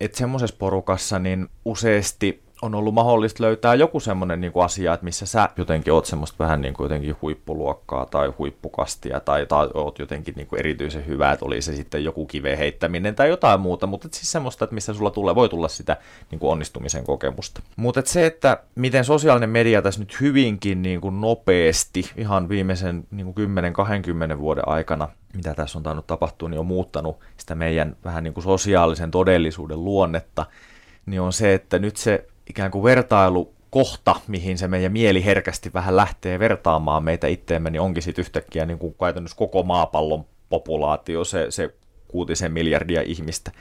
Että 0.00 0.18
semmoisessa 0.18 0.56
porukassa 0.58 1.18
niin 1.18 1.48
useasti 1.64 2.45
on 2.62 2.74
ollut 2.74 2.94
mahdollista 2.94 3.42
löytää 3.42 3.74
joku 3.74 4.00
semmoinen 4.00 4.40
niin 4.40 4.52
asia, 4.64 4.94
että 4.94 5.04
missä 5.04 5.26
sä 5.26 5.48
jotenkin 5.56 5.92
oot 5.92 6.06
semmoista 6.06 6.44
vähän 6.44 6.60
niin 6.60 6.74
kuin 6.74 6.84
jotenkin 6.84 7.16
huippuluokkaa 7.22 8.06
tai 8.06 8.32
huippukastia 8.38 9.20
tai, 9.20 9.46
tai 9.46 9.68
oot 9.74 9.98
jotenkin 9.98 10.34
niin 10.36 10.46
kuin 10.46 10.58
erityisen 10.58 11.06
hyvä, 11.06 11.32
että 11.32 11.44
oli 11.44 11.62
se 11.62 11.76
sitten 11.76 12.04
joku 12.04 12.26
kiveen 12.26 12.58
heittäminen 12.58 13.14
tai 13.14 13.28
jotain 13.28 13.60
muuta, 13.60 13.86
mutta 13.86 14.08
siis 14.12 14.32
semmoista, 14.32 14.64
että 14.64 14.74
missä 14.74 14.94
sulla 14.94 15.10
tulee, 15.10 15.34
voi 15.34 15.48
tulla 15.48 15.68
sitä 15.68 15.96
niin 16.30 16.38
kuin 16.38 16.50
onnistumisen 16.50 17.04
kokemusta. 17.04 17.62
Mutta 17.76 18.00
et 18.00 18.06
se, 18.06 18.26
että 18.26 18.62
miten 18.74 19.04
sosiaalinen 19.04 19.50
media 19.50 19.82
tässä 19.82 20.00
nyt 20.00 20.20
hyvinkin 20.20 20.82
niin 20.82 21.00
kuin 21.00 21.20
nopeasti 21.20 22.10
ihan 22.16 22.48
viimeisen 22.48 23.04
niin 23.10 23.34
kuin 23.34 23.48
10-20 24.36 24.38
vuoden 24.38 24.68
aikana 24.68 25.08
mitä 25.34 25.54
tässä 25.54 25.78
on 25.78 25.82
tainnut 25.82 26.06
tapahtua, 26.06 26.48
niin 26.48 26.58
on 26.58 26.66
muuttanut 26.66 27.20
sitä 27.36 27.54
meidän 27.54 27.96
vähän 28.04 28.24
niin 28.24 28.34
kuin 28.34 28.44
sosiaalisen 28.44 29.10
todellisuuden 29.10 29.84
luonnetta, 29.84 30.46
niin 31.06 31.20
on 31.20 31.32
se, 31.32 31.54
että 31.54 31.78
nyt 31.78 31.96
se 31.96 32.26
ikään 32.50 32.70
kuin 32.70 32.84
vertailu 32.84 33.54
kohta, 33.70 34.14
mihin 34.28 34.58
se 34.58 34.68
meidän 34.68 34.92
mieli 34.92 35.24
herkästi 35.24 35.70
vähän 35.74 35.96
lähtee 35.96 36.38
vertaamaan 36.38 37.04
meitä 37.04 37.26
itteemme, 37.26 37.70
niin 37.70 37.80
onkin 37.80 38.02
sitten 38.02 38.22
yhtäkkiä 38.22 38.66
niin 38.66 38.78
kuin 38.78 38.94
käytännössä 39.00 39.36
koko 39.36 39.62
maapallon 39.62 40.24
populaatio, 40.48 41.24
se, 41.24 41.46
se 41.50 41.74
kuutisen 42.08 42.52
miljardia 42.52 43.02
ihmistä, 43.02 43.52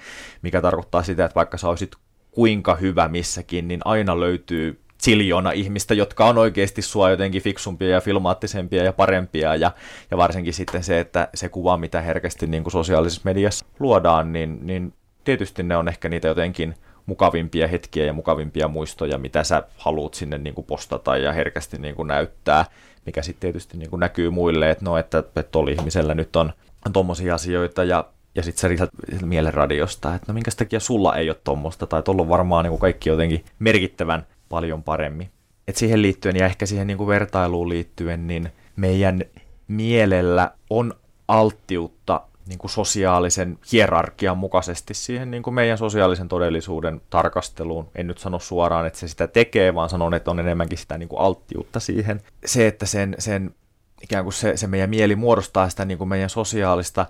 mikä 0.42 0.62
tarkoittaa 0.62 1.04
sitä, 1.04 1.26
että 1.26 1.36
vaikka 1.36 1.58
sä 1.58 1.70
olisit 1.70 1.96
kuinka 2.32 2.76
hyvä 2.76 3.08
missäkin, 3.08 3.68
niin 3.68 3.80
aina 3.86 4.20
löytyy 4.20 4.80
siljona 4.98 5.52
ihmistä, 5.52 5.94
jotka 5.94 6.26
on 6.26 6.38
oikeasti 6.38 6.82
sua 6.82 7.10
jotenkin 7.10 7.42
fiksumpia 7.42 7.90
ja 7.90 8.02
filmaattisempia 8.02 8.84
ja 8.84 8.94
parempia, 8.94 9.56
ja, 9.56 9.72
ja 10.12 10.18
varsinkin 10.18 10.54
sitten 10.54 10.84
se, 10.84 11.00
että 11.00 11.28
se 11.34 11.50
kuva, 11.50 11.78
mitä 11.78 12.02
herkästi 12.02 12.48
niin 12.48 12.64
kuin 12.64 12.72
sosiaalisessa 12.72 13.22
mediassa 13.26 13.66
luodaan, 13.80 14.34
niin, 14.34 14.60
niin 14.62 14.94
tietysti 15.24 15.64
ne 15.64 15.78
on 15.78 15.88
ehkä 15.88 16.10
niitä 16.10 16.28
jotenkin 16.28 16.76
mukavimpia 17.06 17.68
hetkiä 17.68 18.06
ja 18.06 18.14
mukavimpia 18.14 18.68
muistoja, 18.68 19.18
mitä 19.18 19.44
sä 19.44 19.64
haluat 19.78 20.14
sinne 20.14 20.38
niin 20.38 20.54
kuin 20.56 20.66
postata 20.66 21.18
ja 21.18 21.34
herkästi 21.34 21.78
niin 21.78 21.96
kuin 21.96 22.08
näyttää, 22.08 22.66
mikä 23.06 23.22
sitten 23.22 23.42
tietysti 23.42 23.78
niin 23.78 23.90
kuin 23.90 24.00
näkyy 24.00 24.30
muille, 24.30 24.72
että 24.72 24.86
no, 24.86 24.98
että, 24.98 25.18
että 25.20 25.44
tuolla 25.44 25.72
ihmisellä 25.72 26.14
nyt 26.14 26.36
on, 26.36 26.54
tommosia 26.94 27.36
asioita 27.36 27.84
ja 27.84 28.06
ja 28.36 28.44
sitten 28.44 28.62
sä 28.62 28.70
lisät 28.70 28.90
mielen 29.26 29.54
radiosta, 29.54 30.16
että 30.16 30.26
no 30.28 30.34
minkä 30.34 30.52
takia 30.58 30.80
sulla 30.80 31.16
ei 31.16 31.30
ole 31.30 31.38
tuommoista, 31.44 31.88
tai 31.88 32.04
tuolla 32.04 32.22
on 32.22 32.30
varmaan 32.30 32.64
niin 32.64 32.70
kuin 32.70 32.80
kaikki 32.80 33.10
jotenkin 33.10 33.46
merkittävän 33.60 34.28
paljon 34.50 34.84
paremmin. 34.84 35.30
Et 35.68 35.76
siihen 35.76 36.02
liittyen 36.02 36.36
ja 36.36 36.46
ehkä 36.46 36.66
siihen 36.66 36.88
niin 36.88 36.98
kuin 36.98 37.08
vertailuun 37.08 37.70
liittyen, 37.70 38.28
niin 38.28 38.50
meidän 38.76 39.22
mielellä 39.68 40.52
on 40.70 40.94
alttiutta 41.28 42.22
niin 42.48 42.60
kuin 42.60 42.72
sosiaalisen 42.72 43.60
hierarkian 43.72 44.38
mukaisesti 44.38 44.94
siihen 44.94 45.32
niin 45.32 45.44
kuin 45.44 45.54
meidän 45.54 45.78
sosiaalisen 45.78 46.28
todellisuuden 46.28 47.02
tarkasteluun. 47.10 47.88
En 47.96 48.08
nyt 48.08 48.18
sano 48.18 48.40
suoraan, 48.40 48.88
että 48.88 49.00
se 49.00 49.08
sitä 49.08 49.28
tekee, 49.28 49.76
vaan 49.76 49.90
sanon, 49.90 50.14
että 50.14 50.32
on 50.32 50.40
enemmänkin 50.40 50.78
sitä 50.78 50.98
niin 50.98 51.10
kuin 51.10 51.20
alttiutta 51.20 51.80
siihen. 51.80 52.22
Se, 52.46 52.68
että 52.68 52.86
sen, 52.86 53.16
sen 53.20 53.56
ikään 54.02 54.24
kuin 54.24 54.34
se, 54.34 54.58
se 54.58 54.68
meidän 54.68 54.90
mieli 54.90 55.16
muodostaa 55.16 55.70
sitä 55.70 55.86
niin 55.86 55.98
kuin 55.98 56.08
meidän 56.08 56.30
sosiaalista 56.30 57.06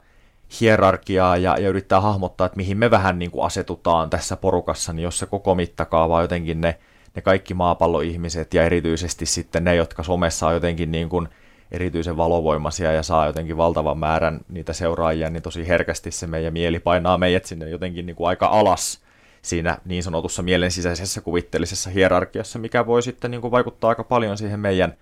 hierarkiaa 0.62 1.38
ja, 1.38 1.58
ja 1.58 1.70
yrittää 1.70 2.02
hahmottaa, 2.02 2.46
että 2.46 2.58
mihin 2.58 2.78
me 2.78 2.92
vähän 2.92 3.20
niin 3.20 3.32
kuin 3.32 3.46
asetutaan 3.46 4.10
tässä 4.10 4.36
porukassa, 4.36 4.94
niin 4.94 5.04
jos 5.04 5.20
se 5.20 5.26
koko 5.26 5.56
mittakaava 5.56 6.22
jotenkin 6.22 6.62
ne, 6.62 6.80
ne 7.16 7.22
kaikki 7.22 7.54
maapalloihmiset 7.54 8.54
ja 8.54 8.64
erityisesti 8.64 9.26
sitten 9.26 9.64
ne, 9.64 9.76
jotka 9.76 10.04
somessa 10.04 10.48
on 10.48 10.54
jotenkin 10.54 10.92
niin 10.92 11.10
kuin 11.10 11.30
erityisen 11.72 12.18
valovoimaisia 12.18 12.92
ja 12.92 13.04
saa 13.04 13.26
jotenkin 13.26 13.58
valtavan 13.58 13.98
määrän 13.98 14.40
niitä 14.50 14.74
seuraajia, 14.74 15.30
niin 15.30 15.44
tosi 15.44 15.68
herkästi 15.68 16.12
se 16.12 16.28
meidän 16.28 16.54
mieli 16.54 16.80
painaa 16.80 17.18
meidät 17.18 17.46
sinne 17.46 17.70
jotenkin 17.70 18.06
niin 18.06 18.16
kuin 18.16 18.28
aika 18.28 18.46
alas 18.48 19.02
siinä 19.42 19.78
niin 19.86 20.04
sanotussa 20.04 20.44
mielen 20.44 20.72
sisäisessä 20.72 21.22
kuvitteellisessa 21.22 21.90
hierarkiassa, 21.90 22.60
mikä 22.60 22.86
voi 22.86 23.02
sitten 23.02 23.32
niin 23.32 23.42
kuin 23.42 23.52
vaikuttaa 23.52 23.90
aika 23.90 24.04
paljon 24.04 24.38
siihen 24.38 24.60
meidän 24.60 24.94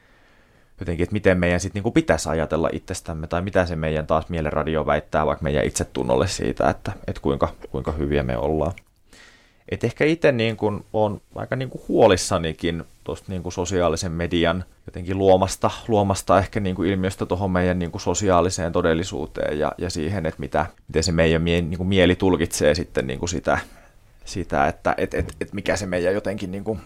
jotenkin, 0.80 1.04
että 1.04 1.14
miten 1.14 1.38
meidän 1.38 1.60
sitten 1.60 1.84
niin 1.84 1.94
pitäisi 1.94 2.30
ajatella 2.30 2.70
itsestämme, 2.72 3.28
tai 3.28 3.42
mitä 3.42 3.66
se 3.66 3.76
meidän 3.76 4.08
taas 4.08 4.30
mielenradio 4.30 4.86
väittää 4.86 5.26
vaikka 5.26 5.44
meidän 5.44 5.66
itsetunnolle 5.66 6.28
siitä, 6.28 6.70
että, 6.70 6.92
että 7.08 7.22
kuinka, 7.22 7.54
kuinka 7.72 7.92
hyviä 7.92 8.24
me 8.24 8.38
ollaan. 8.38 8.72
Et 9.70 9.84
ehkä 9.84 10.06
itse 10.06 10.32
niin 10.32 10.58
kuin 10.58 10.86
on 10.94 11.22
aika 11.36 11.56
niin 11.56 11.70
kuin 11.70 11.82
huolissanikin 11.88 12.84
tuosta 13.04 13.32
niin 13.32 13.44
kuin 13.44 13.54
sosiaalisen 13.54 14.12
median 14.12 14.66
jotenkin 14.86 15.18
luomasta, 15.18 15.72
luomasta 15.88 16.40
ehkä 16.40 16.60
niin 16.60 16.76
kuin 16.76 16.90
ilmiöstä 16.90 17.26
tuohon 17.26 17.52
meidän 17.52 17.80
niin 17.80 17.92
kuin 17.92 18.02
sosiaaliseen 18.02 18.72
todellisuuteen 18.72 19.60
ja, 19.60 19.72
ja 19.78 19.90
siihen, 19.90 20.26
että 20.26 20.40
mitä, 20.40 20.66
miten 20.88 21.04
se 21.04 21.12
meidän 21.12 21.42
mie, 21.42 21.62
niin 21.62 21.88
mieli 21.88 22.16
tulkitsee 22.16 22.76
sitten 22.76 23.08
niin 23.08 23.20
kuin 23.20 23.30
sitä, 23.30 23.60
sitä, 24.26 24.68
että 24.68 24.96
et, 24.98 25.14
et, 25.14 25.36
et 25.42 25.54
mikä 25.54 25.76
se 25.76 25.86
meidän 25.86 26.14
jotenkin 26.14 26.52
niin 26.52 26.64
kuin 26.64 26.80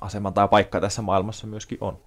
asema 0.00 0.32
tai 0.32 0.48
paikka 0.48 0.80
tässä 0.80 1.02
maailmassa 1.02 1.46
myöskin 1.46 1.78
on. 1.80 1.98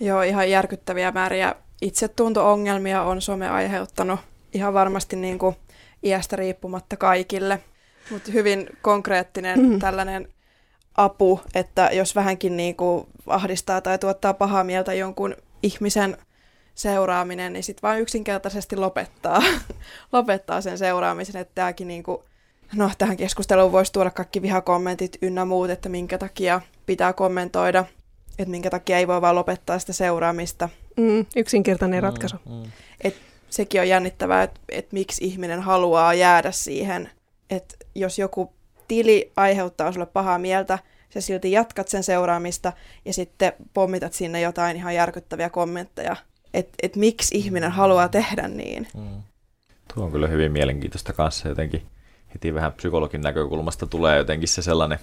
Joo, 0.00 0.22
ihan 0.22 0.50
järkyttäviä 0.50 1.12
määriä 1.12 1.54
itsetunto-ongelmia 1.82 3.02
on 3.02 3.22
some 3.22 3.48
aiheuttanut 3.48 4.20
ihan 4.52 4.74
varmasti 4.74 5.16
niin 5.16 5.38
kuin 5.38 5.56
iästä 6.02 6.36
riippumatta 6.36 6.96
kaikille. 6.96 7.60
Mutta 8.10 8.32
hyvin 8.32 8.66
konkreettinen 8.82 9.60
mm. 9.60 9.78
tällainen 9.78 10.28
apu, 10.94 11.40
että 11.54 11.90
jos 11.92 12.14
vähänkin 12.14 12.56
niin 12.56 12.76
kuin 12.76 13.06
ahdistaa 13.26 13.80
tai 13.80 13.98
tuottaa 13.98 14.34
pahaa 14.34 14.64
mieltä 14.64 14.94
jonkun 14.94 15.36
ihmisen 15.62 16.16
seuraaminen, 16.74 17.52
niin 17.52 17.62
sitten 17.62 17.82
vain 17.82 18.00
yksinkertaisesti 18.00 18.76
lopettaa, 18.76 19.42
lopettaa 20.12 20.60
sen 20.60 20.78
seuraamisen, 20.78 21.40
että 21.40 21.54
tämäkin 21.54 21.88
niin 21.88 22.02
kuin, 22.02 22.18
no 22.76 22.90
tähän 22.98 23.16
keskusteluun 23.16 23.72
voisi 23.72 23.92
tuoda 23.92 24.10
kaikki 24.10 24.42
vihakommentit 24.42 25.18
ynnä 25.22 25.44
muut, 25.44 25.70
että 25.70 25.88
minkä 25.88 26.18
takia 26.18 26.60
pitää 26.86 27.12
kommentoida, 27.12 27.84
että 28.38 28.50
minkä 28.50 28.70
takia 28.70 28.98
ei 28.98 29.08
voi 29.08 29.20
vaan 29.20 29.34
lopettaa 29.34 29.78
sitä 29.78 29.92
seuraamista. 29.92 30.68
Mm, 30.96 31.26
yksinkertainen 31.36 32.00
mm, 32.00 32.02
ratkaisu. 32.02 32.36
Mm, 32.46 32.52
mm. 32.52 32.70
Et 33.00 33.16
sekin 33.50 33.80
on 33.80 33.88
jännittävää, 33.88 34.42
että 34.42 34.60
et 34.68 34.92
miksi 34.92 35.24
ihminen 35.24 35.60
haluaa 35.60 36.14
jäädä 36.14 36.52
siihen, 36.52 37.10
että 37.50 37.76
jos 37.94 38.18
joku 38.18 38.52
tili 38.88 39.32
aiheuttaa 39.36 39.92
sulle 39.92 40.06
pahaa 40.06 40.38
mieltä, 40.38 40.78
sä 41.14 41.20
silti 41.20 41.52
jatkat 41.52 41.88
sen 41.88 42.02
seuraamista 42.02 42.72
ja 43.04 43.12
sitten 43.12 43.52
pommitat 43.74 44.12
sinne 44.12 44.40
jotain 44.40 44.76
ihan 44.76 44.94
järkyttäviä 44.94 45.50
kommentteja, 45.50 46.16
että 46.54 46.74
et 46.82 46.96
miksi 46.96 47.38
ihminen 47.38 47.72
haluaa 47.72 48.08
tehdä 48.08 48.48
niin. 48.48 48.88
Mm. 48.96 49.22
Tuo 49.94 50.04
on 50.04 50.12
kyllä 50.12 50.28
hyvin 50.28 50.52
mielenkiintoista 50.52 51.12
kanssa 51.12 51.48
jotenkin. 51.48 51.82
Heti 52.34 52.54
vähän 52.54 52.72
psykologin 52.72 53.20
näkökulmasta 53.20 53.86
tulee 53.86 54.16
jotenkin 54.16 54.48
se 54.48 54.62
sellainen 54.62 54.98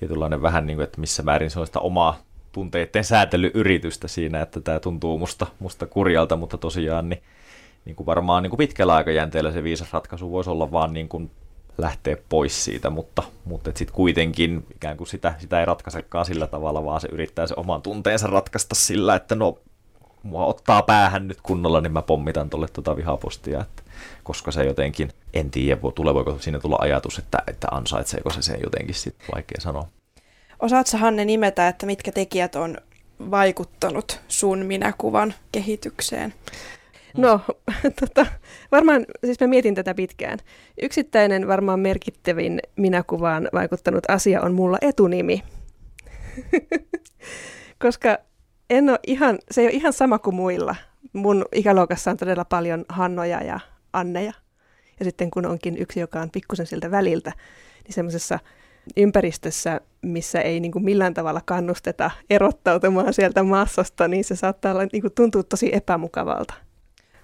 tietynlainen 0.00 0.42
vähän 0.42 0.66
niin 0.66 0.76
kuin, 0.76 0.84
että 0.84 1.00
missä 1.00 1.22
määrin 1.22 1.50
se 1.50 1.60
on 1.60 1.66
sitä 1.66 1.80
omaa 1.80 2.18
tunteiden 2.52 3.04
säätelyyritystä 3.04 4.08
siinä, 4.08 4.42
että 4.42 4.60
tämä 4.60 4.80
tuntuu 4.80 5.18
musta, 5.18 5.46
musta 5.58 5.86
kurjalta, 5.86 6.36
mutta 6.36 6.58
tosiaan 6.58 7.08
niin, 7.08 7.22
niin 7.84 7.96
kuin 7.96 8.06
varmaan 8.06 8.42
niin 8.42 8.50
kuin 8.50 8.58
pitkällä 8.58 8.94
aikajänteellä 8.94 9.52
se 9.52 9.62
viisas 9.62 9.92
ratkaisu 9.92 10.30
voisi 10.30 10.50
olla 10.50 10.72
vaan 10.72 10.92
niin 10.92 11.08
kuin 11.08 11.30
lähteä 11.78 12.16
pois 12.28 12.64
siitä, 12.64 12.90
mutta, 12.90 13.22
mutta 13.44 13.70
sitten 13.74 13.94
kuitenkin 13.96 14.66
ikään 14.74 14.96
kuin 14.96 15.08
sitä, 15.08 15.34
sitä 15.38 15.60
ei 15.60 15.66
ratkaisekaan 15.66 16.26
sillä 16.26 16.46
tavalla, 16.46 16.84
vaan 16.84 17.00
se 17.00 17.08
yrittää 17.12 17.46
se 17.46 17.54
oman 17.56 17.82
tunteensa 17.82 18.26
ratkaista 18.26 18.74
sillä, 18.74 19.14
että 19.14 19.34
no 19.34 19.58
mua 20.22 20.46
ottaa 20.46 20.82
päähän 20.82 21.28
nyt 21.28 21.38
kunnolla, 21.42 21.80
niin 21.80 21.92
mä 21.92 22.02
pommitan 22.02 22.50
tuolle 22.50 22.68
tuota 22.72 22.96
vihapostia, 22.96 23.60
että 23.60 23.82
koska 24.22 24.50
se 24.50 24.64
jotenkin, 24.64 25.10
en 25.34 25.50
tiedä, 25.50 25.80
tulee, 25.94 26.14
voiko 26.14 26.38
siinä 26.40 26.60
tulla 26.60 26.78
ajatus, 26.80 27.18
että, 27.18 27.38
että 27.46 27.68
ansaitseeko 27.70 28.30
se 28.30 28.42
sen 28.42 28.60
jotenkin 28.62 28.94
sitten, 28.94 29.28
vaikea 29.34 29.60
sanoa. 29.60 29.88
Osaatko 30.60 30.96
Hanne 30.98 31.24
nimetä, 31.24 31.68
että 31.68 31.86
mitkä 31.86 32.12
tekijät 32.12 32.54
on 32.54 32.76
vaikuttanut 33.30 34.20
sun 34.28 34.58
minäkuvan 34.58 35.34
kehitykseen? 35.52 36.34
No, 37.16 37.40
tota, 38.00 38.26
varmaan, 38.72 39.06
siis 39.24 39.40
mä 39.40 39.46
mietin 39.46 39.74
tätä 39.74 39.94
pitkään. 39.94 40.38
Yksittäinen 40.82 41.48
varmaan 41.48 41.80
merkittävin 41.80 42.60
minäkuvaan 42.76 43.48
vaikuttanut 43.52 44.04
asia 44.08 44.40
on 44.42 44.54
mulla 44.54 44.78
etunimi. 44.80 45.42
Koska 47.82 48.18
en 48.70 48.90
ole 48.90 48.98
ihan, 49.06 49.38
se 49.50 49.60
ei 49.60 49.66
ole 49.66 49.74
ihan 49.74 49.92
sama 49.92 50.18
kuin 50.18 50.36
muilla. 50.36 50.76
Mun 51.12 51.44
ikäluokassa 51.54 52.10
on 52.10 52.16
todella 52.16 52.44
paljon 52.44 52.84
Hannoja 52.88 53.42
ja 53.42 53.60
Anneja. 53.92 54.32
Ja 54.98 55.04
sitten 55.04 55.30
kun 55.30 55.46
onkin 55.46 55.78
yksi, 55.78 56.00
joka 56.00 56.20
on 56.20 56.30
pikkusen 56.30 56.66
siltä 56.66 56.90
väliltä, 56.90 57.32
niin 57.84 57.94
semmoisessa 57.94 58.38
ympäristössä, 58.96 59.80
missä 60.02 60.40
ei 60.40 60.60
niin 60.60 60.72
kuin 60.72 60.84
millään 60.84 61.14
tavalla 61.14 61.40
kannusteta 61.44 62.10
erottautumaan 62.30 63.14
sieltä 63.14 63.42
massasta, 63.42 64.08
niin 64.08 64.24
se 64.24 64.36
saattaa 64.36 64.72
olla, 64.72 64.86
niin 64.92 65.02
kuin 65.02 65.14
tuntua 65.14 65.42
tosi 65.42 65.74
epämukavalta. 65.74 66.54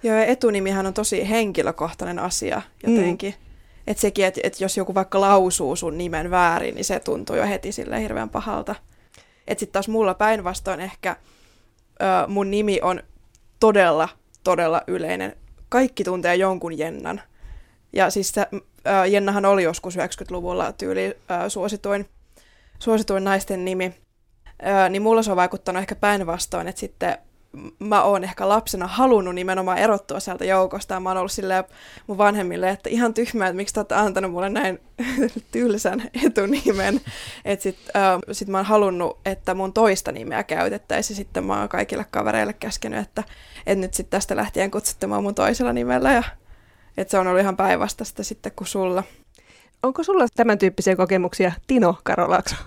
Joo, 0.02 0.16
ja 0.16 0.24
etunimihän 0.24 0.86
on 0.86 0.94
tosi 0.94 1.28
henkilökohtainen 1.28 2.18
asia 2.18 2.62
jotenkin. 2.86 3.34
Mm. 3.38 3.46
Että 3.86 4.00
sekin, 4.00 4.26
että 4.26 4.40
et 4.44 4.60
jos 4.60 4.76
joku 4.76 4.94
vaikka 4.94 5.20
lausuu 5.20 5.76
sun 5.76 5.98
nimen 5.98 6.30
väärin, 6.30 6.74
niin 6.74 6.84
se 6.84 7.00
tuntuu 7.00 7.36
jo 7.36 7.46
heti 7.46 7.72
sille 7.72 8.00
hirveän 8.00 8.28
pahalta. 8.28 8.74
Että 9.46 9.60
sitten 9.60 9.72
taas 9.72 9.88
mulla 9.88 10.14
päinvastoin 10.14 10.80
ehkä 10.80 11.16
ö, 12.02 12.28
mun 12.28 12.50
nimi 12.50 12.80
on 12.82 13.02
todella, 13.60 14.08
todella 14.44 14.82
yleinen. 14.86 15.36
Kaikki 15.68 16.04
tuntee 16.04 16.36
jonkun 16.36 16.78
Jennan. 16.78 17.22
Ja 17.92 18.10
siis 18.10 18.28
se, 18.28 18.46
ö, 18.54 19.06
Jennahan 19.06 19.44
oli 19.44 19.62
joskus 19.62 19.96
90-luvulla 19.96 20.72
tyyli 20.72 21.04
ö, 21.06 21.50
suosituin, 21.50 22.08
suosituin 22.78 23.24
naisten 23.24 23.64
nimi. 23.64 23.94
Ö, 24.84 24.88
niin 24.88 25.02
mulla 25.02 25.22
se 25.22 25.30
on 25.30 25.36
vaikuttanut 25.36 25.80
ehkä 25.80 25.94
päinvastoin, 25.94 26.68
että 26.68 26.80
sitten 26.80 27.18
mä 27.78 28.02
oon 28.02 28.24
ehkä 28.24 28.48
lapsena 28.48 28.86
halunnut 28.86 29.34
nimenomaan 29.34 29.78
erottua 29.78 30.20
sieltä 30.20 30.44
joukosta. 30.44 31.00
Mä 31.00 31.10
oon 31.10 31.16
ollut 31.16 31.32
silleen 31.32 31.64
mun 32.06 32.18
vanhemmille, 32.18 32.70
että 32.70 32.90
ihan 32.90 33.14
tyhmää, 33.14 33.48
että 33.48 33.56
miksi 33.56 33.74
te 33.74 33.80
olette 33.80 33.94
antanut 33.94 34.30
mulle 34.30 34.48
näin 34.48 34.80
tylsän 35.52 36.10
etunimen. 36.24 37.00
Että 37.44 37.62
sit, 37.62 37.78
äh, 37.96 38.18
sit 38.32 38.48
mä 38.48 38.58
oon 38.58 38.66
halunnut, 38.66 39.18
että 39.24 39.54
mun 39.54 39.72
toista 39.72 40.12
nimeä 40.12 40.42
käytettäisiin. 40.42 41.16
Sitten 41.16 41.44
mä 41.44 41.58
oon 41.58 41.68
kaikille 41.68 42.06
kavereille 42.10 42.52
käskenyt, 42.52 43.00
että, 43.00 43.24
että 43.66 43.80
nyt 43.80 43.94
sitten 43.94 44.10
tästä 44.10 44.36
lähtien 44.36 44.70
kutsutte 44.70 45.06
mun 45.06 45.34
toisella 45.34 45.72
nimellä. 45.72 46.12
Ja, 46.12 46.22
että 46.96 47.10
se 47.10 47.18
on 47.18 47.26
ollut 47.26 47.40
ihan 47.40 47.56
päinvastaista 47.56 48.24
sitten 48.24 48.52
kuin 48.56 48.68
sulla. 48.68 49.02
Onko 49.82 50.02
sulla 50.02 50.26
tämän 50.36 50.58
tyyppisiä 50.58 50.96
kokemuksia, 50.96 51.52
Tino 51.66 51.96
Karolakso? 52.02 52.56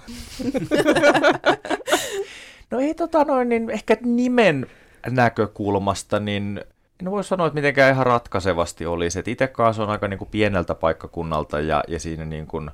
No 2.71 2.79
ei 2.79 2.93
tota 2.93 3.23
noin, 3.23 3.49
niin 3.49 3.69
ehkä 3.69 3.97
nimen 4.01 4.67
näkökulmasta, 5.09 6.19
niin 6.19 6.61
en 7.01 7.11
voi 7.11 7.23
sanoa, 7.23 7.47
että 7.47 7.55
mitenkään 7.55 7.93
ihan 7.93 8.05
ratkaisevasti 8.05 8.85
olisi. 8.85 9.23
Itse 9.25 9.47
kanssa 9.47 9.83
on 9.83 9.89
aika 9.89 10.07
niin 10.07 10.17
kuin 10.17 10.29
pieneltä 10.31 10.75
paikkakunnalta 10.75 11.59
ja, 11.59 11.83
ja 11.87 11.99
siinä 11.99 12.25
niin 12.25 12.47
kuin, 12.47 12.71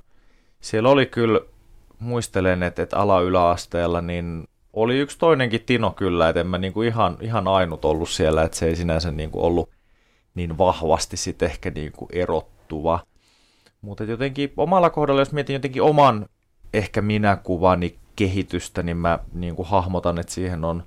siellä 0.61 0.89
oli 0.89 1.05
kyllä, 1.05 1.39
muistelen, 1.99 2.63
että, 2.63 2.81
että 2.81 2.97
ala-yläasteella, 2.97 4.01
niin 4.01 4.47
oli 4.73 4.99
yksi 4.99 5.17
toinenkin 5.19 5.63
Tino 5.65 5.91
kyllä, 5.91 6.29
että 6.29 6.39
en 6.39 6.47
mä 6.47 6.57
niin 6.57 6.73
kuin 6.73 6.87
ihan, 6.87 7.17
ihan 7.21 7.47
ainut 7.47 7.85
ollut 7.85 8.09
siellä, 8.09 8.43
että 8.43 8.57
se 8.57 8.65
ei 8.65 8.75
sinänsä 8.75 9.11
niin 9.11 9.31
kuin 9.31 9.45
ollut 9.45 9.69
niin 10.35 10.57
vahvasti 10.57 11.17
sitten 11.17 11.45
ehkä 11.49 11.71
niin 11.75 11.91
kuin 11.91 12.09
erottuva. 12.13 12.99
Mutta 13.81 14.03
jotenkin 14.03 14.53
omalla 14.57 14.89
kohdalla, 14.89 15.21
jos 15.21 15.31
mietin 15.31 15.53
jotenkin 15.53 15.81
oman 15.81 16.25
ehkä 16.73 17.01
minäkuvani 17.01 17.99
kehitystä, 18.15 18.83
niin 18.83 18.97
mä 18.97 19.19
niin 19.33 19.55
kuin 19.55 19.67
hahmotan, 19.67 20.19
että 20.19 20.33
siihen 20.33 20.65
on 20.65 20.83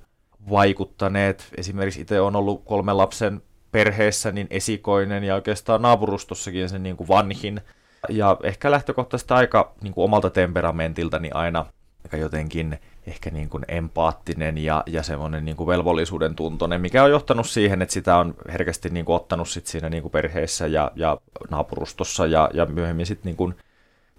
vaikuttaneet. 0.50 1.48
Esimerkiksi 1.56 2.00
itse 2.00 2.20
on 2.20 2.36
ollut 2.36 2.64
kolmen 2.64 2.96
lapsen 2.96 3.42
perheessä 3.72 4.32
niin 4.32 4.46
esikoinen 4.50 5.24
ja 5.24 5.34
oikeastaan 5.34 5.82
naapurustossakin 5.82 6.68
sen 6.68 6.82
niin 6.82 6.96
kuin 6.96 7.08
vanhin. 7.08 7.60
Ja 8.08 8.36
ehkä 8.42 8.70
lähtökohtaisesti 8.70 9.34
aika 9.34 9.72
niin 9.82 9.94
kuin 9.94 10.04
omalta 10.04 10.30
temperamentiltani 10.30 11.30
aina 11.30 11.66
aika 12.04 12.16
jotenkin 12.16 12.78
ehkä 13.06 13.30
niin 13.30 13.48
kuin 13.48 13.64
empaattinen 13.68 14.58
ja, 14.58 14.82
ja 14.86 15.02
semmoinen 15.02 15.44
niin 15.44 15.56
kuin 15.56 15.66
velvollisuuden 15.66 16.34
tuntoinen, 16.34 16.80
mikä 16.80 17.04
on 17.04 17.10
johtanut 17.10 17.48
siihen, 17.48 17.82
että 17.82 17.92
sitä 17.92 18.16
on 18.16 18.34
herkästi 18.52 18.90
niin 18.90 19.04
kuin 19.04 19.16
ottanut 19.16 19.48
sit 19.48 19.66
siinä 19.66 19.88
niin 19.88 20.02
kuin 20.02 20.12
perheessä 20.12 20.66
ja, 20.66 20.90
ja 20.96 21.18
naapurustossa 21.50 22.26
ja, 22.26 22.50
ja 22.54 22.66
myöhemmin 22.66 23.06
sitten 23.06 23.36
niin 23.36 23.54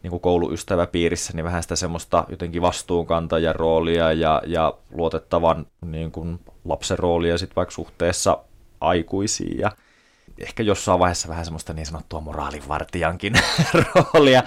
niin 0.03 0.11
kuin 0.11 0.19
kouluystäväpiirissä, 0.19 1.33
niin 1.33 1.43
vähän 1.43 1.63
sitä 1.63 1.75
semmoista 1.75 2.25
jotenkin 2.29 2.61
vastuunkantajan 2.61 3.55
roolia 3.55 4.13
ja, 4.13 4.41
ja 4.45 4.73
luotettavan 4.91 5.65
niin 5.85 6.11
kuin 6.11 6.39
lapsen 6.65 6.99
roolia 6.99 7.37
sitten 7.37 7.55
vaikka 7.55 7.75
suhteessa 7.75 8.37
aikuisiin 8.81 9.59
ja 9.59 9.71
ehkä 10.39 10.63
jossain 10.63 10.99
vaiheessa 10.99 11.27
vähän 11.27 11.45
semmoista 11.45 11.73
niin 11.73 11.85
sanottua 11.85 12.21
moraalivartijankin 12.21 13.33
roolia. 13.93 14.43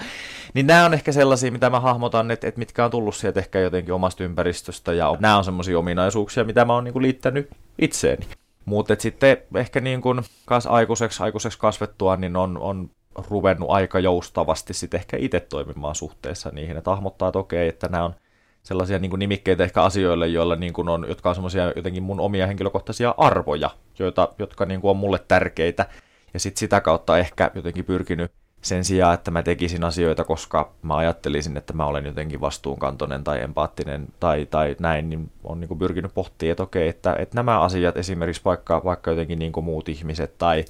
Niin 0.53 0.67
nämä 0.67 0.85
on 0.85 0.93
ehkä 0.93 1.11
sellaisia, 1.11 1.51
mitä 1.51 1.69
mä 1.69 1.79
hahmotan, 1.79 2.31
että, 2.31 2.47
että 2.47 2.59
mitkä 2.59 2.85
on 2.85 2.91
tullut 2.91 3.15
sieltä 3.15 3.39
ehkä 3.39 3.59
jotenkin 3.59 3.93
omasta 3.93 4.23
ympäristöstä 4.23 4.93
ja 4.93 5.17
nämä 5.19 5.37
on 5.37 5.43
semmoisia 5.43 5.79
ominaisuuksia, 5.79 6.43
mitä 6.43 6.65
mä 6.65 6.73
oon 6.73 6.83
niin 6.83 6.93
kuin 6.93 7.03
liittänyt 7.03 7.49
itseeni. 7.79 8.27
Mutta 8.65 8.95
sitten 8.99 9.37
ehkä 9.55 9.79
niin 9.79 10.01
kuin 10.01 10.21
kas 10.45 10.67
aikuiseksi, 10.67 11.23
aikuiseksi 11.23 11.59
kasvettua, 11.59 12.15
niin 12.15 12.35
on, 12.35 12.57
on 12.57 12.89
ruvennut 13.29 13.69
aika 13.69 13.99
joustavasti 13.99 14.73
sitten 14.73 14.99
ehkä 14.99 15.17
itse 15.17 15.39
toimimaan 15.39 15.95
suhteessa 15.95 16.49
niihin, 16.49 16.77
että 16.77 16.91
hahmottaa, 16.91 17.27
että 17.27 17.39
okei, 17.39 17.67
että 17.67 17.87
nämä 17.87 18.03
on 18.03 18.15
sellaisia 18.63 18.99
niin 18.99 19.09
kuin 19.09 19.19
nimikkeitä 19.19 19.63
ehkä 19.63 19.83
asioille, 19.83 20.27
joilla 20.27 20.55
niin 20.55 20.73
kuin 20.73 20.89
on, 20.89 21.05
jotka 21.07 21.29
on 21.29 21.35
semmoisia 21.35 21.71
jotenkin 21.75 22.03
mun 22.03 22.19
omia 22.19 22.47
henkilökohtaisia 22.47 23.15
arvoja, 23.17 23.69
joita, 23.99 24.29
jotka 24.39 24.65
niin 24.65 24.81
kuin 24.81 24.89
on 24.89 24.97
mulle 24.97 25.19
tärkeitä. 25.27 25.85
Ja 26.33 26.39
sitten 26.39 26.59
sitä 26.59 26.81
kautta 26.81 27.17
ehkä 27.17 27.51
jotenkin 27.55 27.85
pyrkinyt 27.85 28.31
sen 28.61 28.83
sijaan, 28.83 29.13
että 29.13 29.31
mä 29.31 29.43
tekisin 29.43 29.83
asioita, 29.83 30.23
koska 30.23 30.71
mä 30.81 30.97
ajattelisin, 30.97 31.57
että 31.57 31.73
mä 31.73 31.85
olen 31.85 32.05
jotenkin 32.05 32.41
vastuunkantoinen 32.41 33.23
tai 33.23 33.41
empaattinen 33.41 34.07
tai, 34.19 34.45
tai 34.45 34.75
näin, 34.79 35.09
niin 35.09 35.31
on 35.43 35.59
niin 35.59 35.67
kuin 35.67 35.79
pyrkinyt 35.79 36.13
pohtimaan, 36.13 36.51
että 36.51 36.63
okei, 36.63 36.87
että, 36.87 37.15
että 37.19 37.35
nämä 37.35 37.61
asiat 37.61 37.97
esimerkiksi 37.97 38.41
vaikka, 38.45 38.81
vaikka 38.83 39.11
jotenkin 39.11 39.39
niin 39.39 39.51
kuin 39.51 39.63
muut 39.63 39.89
ihmiset 39.89 40.37
tai 40.37 40.65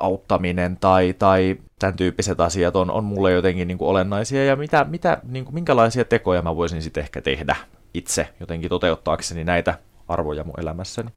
auttaminen 0.00 0.76
tai, 0.76 1.14
tai 1.18 1.56
tämän 1.78 1.96
tyyppiset 1.96 2.40
asiat 2.40 2.76
on, 2.76 2.90
on 2.90 3.04
mulle 3.04 3.32
jotenkin 3.32 3.68
niin 3.68 3.78
kuin 3.78 3.88
olennaisia 3.88 4.44
ja 4.44 4.56
mitä, 4.56 4.84
mitä, 4.84 5.18
niin 5.28 5.44
kuin, 5.44 5.54
minkälaisia 5.54 6.04
tekoja 6.04 6.42
mä 6.42 6.56
voisin 6.56 6.82
sitten 6.82 7.02
ehkä 7.02 7.22
tehdä 7.22 7.56
itse 7.94 8.28
jotenkin 8.40 8.70
toteuttaakseni 8.70 9.44
näitä 9.44 9.78
arvoja 10.08 10.44
mun 10.44 10.60
elämässäni. 10.60 11.10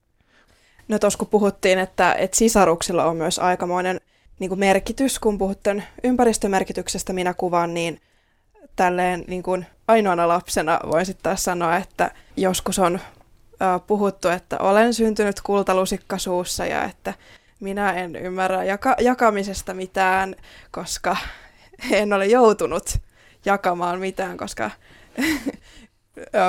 No 0.87 0.99
tuossa 0.99 1.19
kun 1.19 1.27
puhuttiin, 1.27 1.79
että, 1.79 2.13
että 2.13 2.37
sisaruksilla 2.37 3.05
on 3.05 3.17
myös 3.17 3.39
aikamoinen 3.39 4.01
niin 4.39 4.49
kuin 4.49 4.59
merkitys, 4.59 5.19
kun 5.19 5.37
puhutte 5.37 5.83
ympäristömerkityksestä 6.03 7.13
minä 7.13 7.33
kuvaan, 7.33 7.73
niin 7.73 8.01
tälleen 8.75 9.23
niin 9.27 9.43
kuin 9.43 9.65
ainoana 9.87 10.27
lapsena 10.27 10.79
voin 10.91 11.05
sitten 11.05 11.23
taas 11.23 11.43
sanoa, 11.43 11.77
että 11.77 12.11
joskus 12.37 12.79
on 12.79 12.99
puhuttu, 13.87 14.27
että 14.27 14.57
olen 14.59 14.93
syntynyt 14.93 15.41
kultalusikka 15.41 16.17
suussa 16.17 16.65
ja 16.65 16.83
että 16.83 17.13
minä 17.59 17.93
en 17.93 18.15
ymmärrä 18.15 18.63
jaka- 18.63 18.95
jakamisesta 18.99 19.73
mitään, 19.73 20.35
koska 20.71 21.17
en 21.91 22.13
ole 22.13 22.25
joutunut 22.25 22.97
jakamaan 23.45 23.99
mitään, 23.99 24.37
koska 24.37 24.71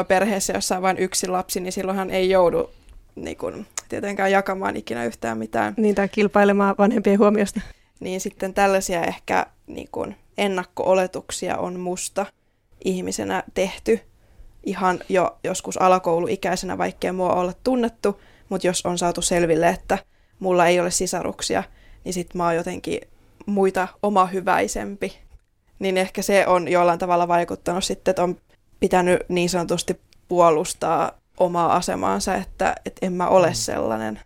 perheessä, 0.08 0.52
jossa 0.52 0.76
on 0.76 0.82
vain 0.82 0.98
yksi 0.98 1.26
lapsi, 1.26 1.60
niin 1.60 1.72
silloinhan 1.72 2.10
ei 2.10 2.30
joudu 2.30 2.70
niin 3.14 3.36
kun, 3.36 3.66
tietenkään 3.88 4.30
jakamaan 4.30 4.76
ikinä 4.76 5.04
yhtään 5.04 5.38
mitään. 5.38 5.74
Niin, 5.76 5.94
tai 5.94 6.08
kilpailemaan 6.08 6.74
vanhempien 6.78 7.18
huomiosta. 7.18 7.60
Niin 8.00 8.20
sitten 8.20 8.54
tällaisia 8.54 9.02
ehkä 9.04 9.46
niin 9.66 9.88
kun, 9.92 10.14
ennakko-oletuksia 10.38 11.56
on 11.56 11.80
musta 11.80 12.26
ihmisenä 12.84 13.42
tehty 13.54 14.00
ihan 14.64 15.00
jo 15.08 15.38
joskus 15.44 15.80
alakouluikäisenä, 15.80 16.78
vaikkei 16.78 17.12
mua 17.12 17.32
olla 17.32 17.52
tunnettu, 17.64 18.20
mutta 18.48 18.66
jos 18.66 18.86
on 18.86 18.98
saatu 18.98 19.22
selville, 19.22 19.68
että 19.68 19.98
mulla 20.40 20.66
ei 20.66 20.80
ole 20.80 20.90
sisaruksia, 20.90 21.62
niin 22.04 22.12
sit 22.12 22.34
mä 22.34 22.44
oon 22.44 22.56
jotenkin 22.56 23.00
muita 23.46 23.88
oma 24.02 24.26
hyväisempi. 24.26 25.18
Niin 25.78 25.98
ehkä 25.98 26.22
se 26.22 26.46
on 26.46 26.68
jollain 26.68 26.98
tavalla 26.98 27.28
vaikuttanut 27.28 27.84
sitten, 27.84 28.12
että 28.12 28.22
on 28.22 28.36
pitänyt 28.80 29.20
niin 29.28 29.50
sanotusti 29.50 30.00
puolustaa 30.28 31.12
omaa 31.38 31.76
asemaansa, 31.76 32.34
että, 32.34 32.74
että 32.84 33.06
en 33.06 33.12
mä 33.12 33.28
ole 33.28 33.48
mm. 33.48 33.54
sellainen. 33.54 34.20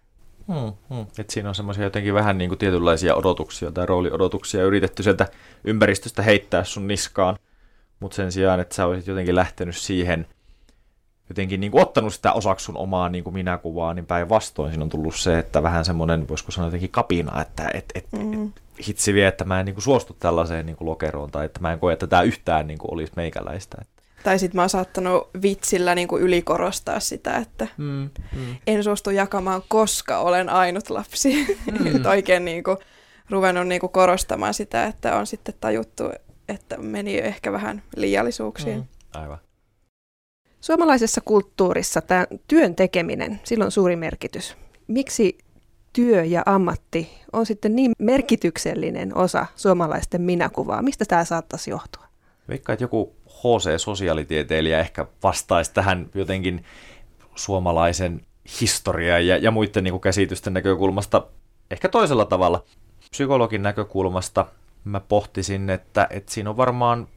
Hmm, 0.53 0.73
hmm. 0.91 1.07
Et 1.19 1.31
siinä 1.31 1.49
on 1.49 1.55
semmoisia 1.55 1.85
jotenkin 1.85 2.15
vähän 2.15 2.39
niin 2.39 2.51
kuin 2.51 2.59
tietynlaisia 2.59 3.15
odotuksia 3.15 3.73
tai 3.73 3.87
rooliodotuksia 3.87 4.65
yritetty 4.65 5.03
sieltä 5.03 5.29
ympäristöstä 5.65 6.23
heittää 6.23 6.65
sun 6.65 6.87
niskaan, 6.87 7.39
mutta 8.01 8.15
sen 8.15 8.33
sijaan, 8.33 8.61
että 8.61 8.75
sä 8.75 8.87
olisit 8.87 9.07
jotenkin 9.07 9.35
lähtenyt 9.35 9.77
siihen 9.77 10.27
jotenkin 11.29 11.61
niin 11.61 11.73
kuin 11.73 11.83
ottanut 11.83 12.15
sitä 12.15 12.33
osaksi 12.33 12.65
sun 12.65 12.77
omaa 12.77 13.09
niin 13.09 13.25
kuin 13.25 13.35
minäkuvaa, 13.35 13.95
niin 13.95 14.07
päinvastoin 14.07 14.71
siinä 14.71 14.85
on 14.85 14.89
tullut 14.89 15.17
se, 15.17 15.39
että 15.39 15.63
vähän 15.63 15.85
semmoinen, 15.85 16.29
voisiko 16.29 16.53
sanoa 16.53 16.67
jotenkin 16.67 16.91
kapina, 16.91 17.43
että 17.43 17.71
et, 17.75 17.85
et, 17.95 18.07
mm. 18.13 18.47
et, 18.47 18.51
hitsi 18.87 19.15
vie, 19.15 19.27
että 19.27 19.45
mä 19.45 19.61
en 19.61 19.67
niin 19.67 19.75
kuin 19.75 19.83
suostu 19.83 20.17
tällaiseen 20.19 20.67
niin 20.67 20.77
kuin 20.77 20.89
lokeroon, 20.89 21.31
tai 21.31 21.47
että 21.47 21.61
mä 21.61 21.73
en 21.73 21.79
koe, 21.79 21.93
että 21.93 22.07
tämä 22.07 22.23
yhtään 22.23 22.67
niin 22.67 22.79
kuin 22.79 22.93
olisi 22.93 23.13
meikäläistä. 23.17 23.77
Tai 24.23 24.39
sitten 24.39 24.59
mä 24.59 24.63
oon 24.63 24.69
saattanut 24.69 25.31
vitsillä 25.43 25.95
niin 25.95 26.09
kuin 26.09 26.23
ylikorostaa 26.23 27.01
sitä, 27.01 27.37
että 27.37 27.67
mm, 27.77 28.11
mm. 28.33 28.57
en 28.67 28.85
suostu 28.85 29.11
jakamaan, 29.11 29.63
koska 29.69 30.19
olen 30.19 30.49
ainut 30.49 30.91
lapsi. 30.91 31.57
Mm. 31.71 32.07
oikein 32.11 32.45
niin 32.45 32.65
kuin, 32.65 32.77
ruvennut 33.31 33.67
niin 33.67 33.81
kuin 33.81 33.93
korostamaan 33.93 34.55
sitä, 34.55 34.87
että 34.87 35.17
on 35.17 35.27
sitten 35.27 35.55
tajuttu, 35.61 36.11
että 36.49 36.77
meni 36.79 37.19
ehkä 37.19 37.53
vähän 37.53 37.83
liiallisuuksiin. 37.97 38.79
Mm. 38.79 38.87
Aivan. 39.15 39.39
Suomalaisessa 40.65 41.21
kulttuurissa 41.21 42.01
tämä 42.01 42.27
työn 42.49 42.75
tekeminen, 42.75 43.41
sillä 43.45 43.65
on 43.65 43.71
suuri 43.71 43.97
merkitys. 43.97 44.57
Miksi 44.87 45.39
työ 45.93 46.25
ja 46.25 46.43
ammatti 46.47 47.11
on 47.33 47.47
sitten 47.47 47.77
niin 47.77 47.93
merkityksellinen 47.99 49.17
osa 49.17 49.47
suomalaisten 49.57 50.23
minäkuvaa? 50.23 50.83
Mistä 50.83 51.05
tämä 51.05 51.25
saattaisi 51.25 51.71
johtua? 51.71 52.05
Veikka, 52.49 52.73
että 52.73 52.85
joku 52.85 53.17
HC-sosiaalitieteilijä 53.29 54.81
ehkä 54.81 55.07
vastaisi 55.23 55.75
tähän 55.75 56.11
jotenkin 56.15 56.65
suomalaisen 57.35 58.21
historian 58.61 59.27
ja, 59.27 59.37
ja 59.37 59.51
muiden 59.51 59.85
niin 59.85 59.93
kuin 59.93 60.01
käsitysten 60.01 60.55
näkökulmasta 60.55 61.27
ehkä 61.71 61.89
toisella 61.89 62.25
tavalla. 62.25 62.65
Psykologin 63.11 63.63
näkökulmasta 63.63 64.47
mä 64.85 65.01
pohtisin, 65.01 65.71
että, 65.71 66.07
että 66.11 66.33
siinä 66.33 66.51
on 66.51 66.57
varmaan 66.57 67.09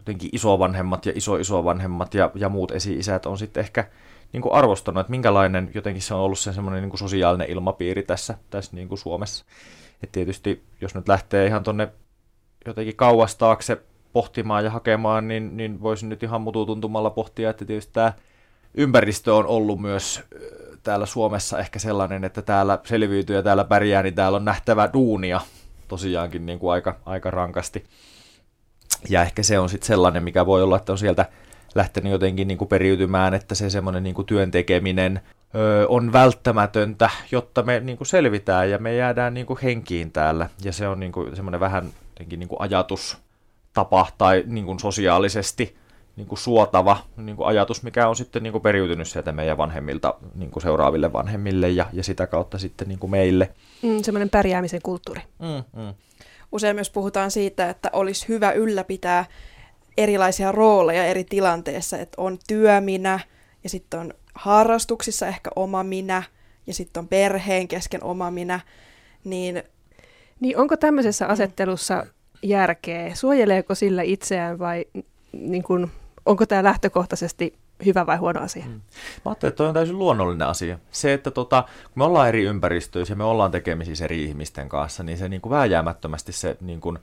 jotenkin 0.00 0.30
isovanhemmat 0.32 1.06
ja 1.06 1.12
iso-isovanhemmat 1.14 2.14
ja, 2.14 2.30
ja 2.34 2.48
muut 2.48 2.70
esi-isät 2.70 3.26
on 3.26 3.38
sitten 3.38 3.60
ehkä 3.60 3.84
niin 4.32 4.42
kuin 4.42 4.54
arvostanut, 4.54 5.00
että 5.00 5.10
minkälainen 5.10 5.70
jotenkin 5.74 6.02
se 6.02 6.14
on 6.14 6.20
ollut 6.20 6.38
se 6.38 6.52
semmoinen 6.52 6.82
niin 6.82 6.90
kuin 6.90 6.98
sosiaalinen 6.98 7.50
ilmapiiri 7.50 8.02
tässä, 8.02 8.34
tässä 8.50 8.76
niin 8.76 8.88
kuin 8.88 8.98
Suomessa. 8.98 9.44
Et 10.02 10.12
tietysti 10.12 10.62
jos 10.80 10.94
nyt 10.94 11.08
lähtee 11.08 11.46
ihan 11.46 11.62
tonne 11.62 11.88
jotenkin 12.66 12.96
kauas 12.96 13.36
taakse 13.36 13.82
pohtimaan 14.12 14.64
ja 14.64 14.70
hakemaan, 14.70 15.28
niin, 15.28 15.56
niin 15.56 15.82
voisin 15.82 16.08
nyt 16.08 16.22
ihan 16.22 16.40
mututuntumalla 16.40 17.10
pohtia, 17.10 17.50
että 17.50 17.64
tietysti 17.64 17.92
tämä 17.92 18.12
ympäristö 18.74 19.34
on 19.34 19.46
ollut 19.46 19.80
myös 19.80 20.22
täällä 20.82 21.06
Suomessa 21.06 21.58
ehkä 21.58 21.78
sellainen, 21.78 22.24
että 22.24 22.42
täällä 22.42 22.78
selviytyy 22.84 23.36
ja 23.36 23.42
täällä 23.42 23.64
pärjää, 23.64 24.02
niin 24.02 24.14
täällä 24.14 24.36
on 24.36 24.44
nähtävä 24.44 24.90
duunia 24.92 25.40
tosiaankin 25.88 26.46
niin 26.46 26.58
kuin 26.58 26.72
aika, 26.72 26.96
aika 27.06 27.30
rankasti. 27.30 27.84
Ja 29.08 29.22
ehkä 29.22 29.42
se 29.42 29.58
on 29.58 29.68
sitten 29.68 29.86
sellainen, 29.86 30.22
mikä 30.22 30.46
voi 30.46 30.62
olla, 30.62 30.76
että 30.76 30.92
on 30.92 30.98
sieltä 30.98 31.26
lähtenyt 31.74 32.12
jotenkin 32.12 32.48
niin 32.48 32.58
kuin 32.58 32.68
periytymään, 32.68 33.34
että 33.34 33.54
se 33.54 33.70
semmoinen 33.70 34.02
niin 34.02 34.14
kuin 34.14 34.26
työn 34.26 34.50
tekeminen 34.50 35.20
ö, 35.54 35.86
on 35.88 36.12
välttämätöntä, 36.12 37.10
jotta 37.32 37.62
me 37.62 37.80
niin 37.80 37.96
kuin 37.96 38.06
selvitään 38.06 38.70
ja 38.70 38.78
me 38.78 38.94
jäädään 38.94 39.34
niin 39.34 39.46
kuin 39.46 39.58
henkiin 39.62 40.12
täällä. 40.12 40.48
Ja 40.64 40.72
se 40.72 40.88
on 40.88 41.00
niin 41.00 41.12
kuin 41.12 41.36
semmoinen 41.36 41.60
vähän 41.60 41.90
jotenkin 42.10 42.38
niin 42.40 42.48
kuin 42.48 42.60
ajatustapa 42.60 44.06
tai 44.18 44.44
niin 44.46 44.64
kuin 44.64 44.80
sosiaalisesti 44.80 45.76
niin 46.16 46.26
kuin 46.26 46.38
suotava 46.38 46.96
niin 47.16 47.36
kuin 47.36 47.46
ajatus, 47.46 47.82
mikä 47.82 48.08
on 48.08 48.16
sitten 48.16 48.42
niin 48.42 48.52
kuin 48.52 48.62
periytynyt 48.62 49.08
sieltä 49.08 49.32
meidän 49.32 49.58
vanhemmilta 49.58 50.14
niin 50.34 50.50
kuin 50.50 50.62
seuraaville 50.62 51.12
vanhemmille 51.12 51.70
ja, 51.70 51.86
ja 51.92 52.04
sitä 52.04 52.26
kautta 52.26 52.58
sitten 52.58 52.88
niin 52.88 52.98
kuin 52.98 53.10
meille. 53.10 53.50
Mm, 53.82 54.02
semmoinen 54.02 54.30
pärjäämisen 54.30 54.82
kulttuuri. 54.82 55.20
Mm, 55.38 55.82
mm. 55.82 55.94
Usein 56.52 56.76
myös 56.76 56.90
puhutaan 56.90 57.30
siitä, 57.30 57.70
että 57.70 57.90
olisi 57.92 58.28
hyvä 58.28 58.52
ylläpitää 58.52 59.24
erilaisia 59.96 60.52
rooleja 60.52 61.04
eri 61.04 61.24
tilanteissa, 61.24 61.98
että 61.98 62.22
on 62.22 62.38
työminä 62.48 63.20
ja 63.64 63.70
sitten 63.70 64.00
on 64.00 64.14
harrastuksissa 64.34 65.26
ehkä 65.26 65.50
oma 65.56 65.84
minä 65.84 66.22
ja 66.66 66.74
sitten 66.74 67.00
on 67.00 67.08
perheen 67.08 67.68
kesken 67.68 68.04
oma 68.04 68.30
minä, 68.30 68.60
niin... 69.24 69.62
Niin 70.40 70.56
onko 70.56 70.76
tämmöisessä 70.76 71.26
asettelussa 71.26 72.06
järkeä? 72.42 73.14
Suojeleeko 73.14 73.74
sillä 73.74 74.02
itseään 74.02 74.58
vai 74.58 74.84
niin 75.32 75.62
kun, 75.62 75.90
onko 76.26 76.46
tämä 76.46 76.64
lähtökohtaisesti 76.64 77.54
hyvä 77.84 78.06
vai 78.06 78.16
huono 78.16 78.40
asia? 78.40 78.64
Mm. 78.66 78.72
Mä 78.72 78.80
ajattelin, 79.24 79.50
että 79.50 79.56
toi 79.56 79.68
on 79.68 79.74
täysin 79.74 79.98
luonnollinen 79.98 80.48
asia. 80.48 80.78
Se, 80.90 81.12
että 81.12 81.30
tota, 81.30 81.62
kun 81.62 81.92
me 81.94 82.04
ollaan 82.04 82.28
eri 82.28 82.44
ympäristöissä 82.44 83.12
ja 83.12 83.16
me 83.16 83.24
ollaan 83.24 83.50
tekemisissä 83.50 84.04
eri 84.04 84.24
ihmisten 84.24 84.68
kanssa, 84.68 85.02
niin 85.02 85.18
se 85.18 85.28
niin 85.28 85.40
kuin 85.40 85.50
vääjäämättömästi 85.50 86.32
se 86.32 86.56
niin 86.60 86.80
kuin, 86.80 86.98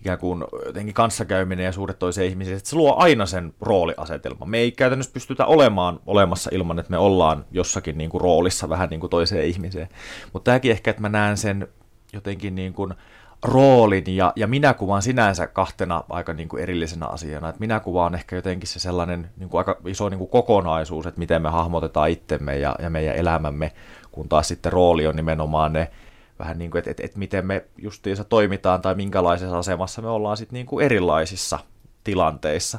ikään 0.00 0.18
kuin 0.18 0.44
jotenkin 0.66 0.94
kanssakäyminen 0.94 1.64
ja 1.64 1.72
suuret 1.72 1.98
toiseen 1.98 2.28
ihmisiin, 2.28 2.56
että 2.56 2.68
se 2.68 2.76
luo 2.76 2.94
aina 2.96 3.26
sen 3.26 3.54
rooliasetelman. 3.60 4.50
Me 4.50 4.58
ei 4.58 4.72
käytännössä 4.72 5.12
pystytä 5.12 5.46
olemaan 5.46 6.00
olemassa 6.06 6.50
ilman, 6.52 6.78
että 6.78 6.90
me 6.90 6.98
ollaan 6.98 7.44
jossakin 7.50 7.98
niin 7.98 8.10
kuin 8.10 8.20
roolissa 8.20 8.68
vähän 8.68 8.88
niin 8.90 9.00
kuin 9.00 9.10
toiseen 9.10 9.46
ihmiseen. 9.46 9.88
Mutta 10.32 10.50
tämäkin 10.50 10.70
ehkä, 10.70 10.90
että 10.90 11.02
mä 11.02 11.08
näen 11.08 11.36
sen 11.36 11.68
jotenkin 12.12 12.54
niin 12.54 12.72
kuin 12.72 12.94
roolin 13.44 14.16
ja, 14.16 14.32
ja 14.36 14.46
minäkuvan 14.46 15.02
sinänsä 15.02 15.46
kahtena 15.46 16.04
aika 16.08 16.32
niin 16.32 16.48
kuin 16.48 16.62
erillisenä 16.62 17.06
asiana. 17.06 17.48
Että 17.48 17.60
minäkuva 17.60 18.04
on 18.06 18.14
ehkä 18.14 18.36
jotenkin 18.36 18.68
se 18.68 18.78
sellainen 18.78 19.30
niin 19.36 19.48
kuin 19.48 19.58
aika 19.58 19.76
iso 19.86 20.08
niin 20.08 20.18
kuin 20.18 20.30
kokonaisuus, 20.30 21.06
että 21.06 21.18
miten 21.18 21.42
me 21.42 21.48
hahmotetaan 21.48 22.10
itsemme 22.10 22.58
ja, 22.58 22.76
ja 22.78 22.90
meidän 22.90 23.16
elämämme, 23.16 23.72
kun 24.12 24.28
taas 24.28 24.48
sitten 24.48 24.72
rooli 24.72 25.06
on 25.06 25.16
nimenomaan 25.16 25.72
ne 25.72 25.90
vähän 26.38 26.58
niin 26.58 26.70
kuin, 26.70 26.78
että, 26.78 26.90
että, 26.90 27.02
että 27.04 27.18
miten 27.18 27.46
me 27.46 27.64
justiinsa 27.78 28.24
toimitaan 28.24 28.82
tai 28.82 28.94
minkälaisessa 28.94 29.58
asemassa 29.58 30.02
me 30.02 30.08
ollaan 30.08 30.36
sitten 30.36 30.54
niin 30.54 30.66
kuin 30.66 30.84
erilaisissa 30.84 31.58
tilanteissa. 32.04 32.78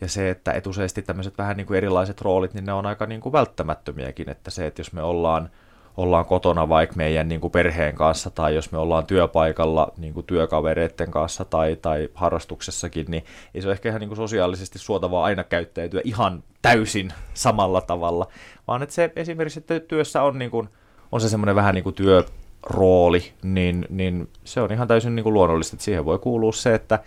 Ja 0.00 0.08
se, 0.08 0.30
että 0.30 0.52
etuisesti 0.52 1.02
tämmöiset 1.02 1.38
vähän 1.38 1.56
niin 1.56 1.66
kuin 1.66 1.76
erilaiset 1.76 2.20
roolit, 2.20 2.54
niin 2.54 2.64
ne 2.64 2.72
on 2.72 2.86
aika 2.86 3.06
niin 3.06 3.20
kuin 3.20 3.32
välttämättömiäkin, 3.32 4.28
että 4.28 4.50
se, 4.50 4.66
että 4.66 4.80
jos 4.80 4.92
me 4.92 5.02
ollaan 5.02 5.50
ollaan 5.96 6.24
kotona 6.24 6.68
vaikka 6.68 6.96
meidän 6.96 7.28
niin 7.28 7.40
kuin 7.40 7.50
perheen 7.50 7.94
kanssa 7.94 8.30
tai 8.30 8.54
jos 8.54 8.72
me 8.72 8.78
ollaan 8.78 9.06
työpaikalla 9.06 9.92
niin 9.96 10.14
kuin 10.14 10.26
työkavereiden 10.26 11.10
kanssa 11.10 11.44
tai, 11.44 11.76
tai 11.82 12.08
harrastuksessakin, 12.14 13.06
niin 13.08 13.24
ei 13.54 13.62
se 13.62 13.68
ole 13.68 13.72
ehkä 13.72 13.88
ihan 13.88 14.00
niin 14.00 14.08
kuin 14.08 14.16
sosiaalisesti 14.16 14.78
suotavaa 14.78 15.24
aina 15.24 15.44
käyttäytyä 15.44 16.00
ihan 16.04 16.42
täysin 16.62 17.12
samalla 17.34 17.80
tavalla, 17.80 18.26
vaan 18.68 18.82
että 18.82 18.94
se 18.94 19.12
esimerkiksi, 19.16 19.58
että 19.58 19.80
työssä 19.80 20.22
on, 20.22 20.38
niin 20.38 20.50
kuin, 20.50 20.68
on 21.12 21.20
se 21.20 21.28
semmoinen 21.28 21.54
vähän 21.54 21.74
niin 21.74 21.84
kuin 21.84 21.94
työrooli, 21.94 23.32
niin, 23.42 23.86
niin 23.88 24.28
se 24.44 24.60
on 24.60 24.72
ihan 24.72 24.88
täysin 24.88 25.16
niin 25.16 25.24
kuin 25.24 25.34
luonnollista, 25.34 25.74
että 25.74 25.84
siihen 25.84 26.04
voi 26.04 26.18
kuulua 26.18 26.52
se, 26.52 26.74
että 26.74 26.98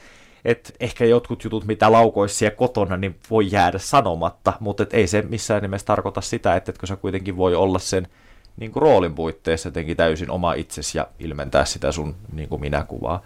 et 0.45 0.75
ehkä 0.79 1.05
jotkut 1.05 1.43
jutut, 1.43 1.65
mitä 1.65 1.91
laukoisi 1.91 2.35
siellä 2.35 2.55
kotona, 2.55 2.97
niin 2.97 3.15
voi 3.29 3.47
jäädä 3.51 3.77
sanomatta, 3.77 4.53
mutta 4.59 4.83
et 4.83 4.93
ei 4.93 5.07
se 5.07 5.21
missään 5.21 5.61
nimessä 5.61 5.85
tarkoita 5.85 6.21
sitä, 6.21 6.55
että 6.55 6.71
etkö 6.71 6.87
sä 6.87 6.95
kuitenkin 6.95 7.37
voi 7.37 7.55
olla 7.55 7.79
sen 7.79 8.07
niin 8.57 8.71
kuin 8.71 8.81
roolin 8.81 9.15
puitteissa 9.15 9.67
jotenkin 9.67 9.97
täysin 9.97 10.31
oma 10.31 10.53
itsesi 10.53 10.97
ja 10.97 11.07
ilmentää 11.19 11.65
sitä 11.65 11.91
sun 11.91 12.15
niin 12.33 12.49
kuin 12.49 12.61
minäkuvaa. 12.61 13.21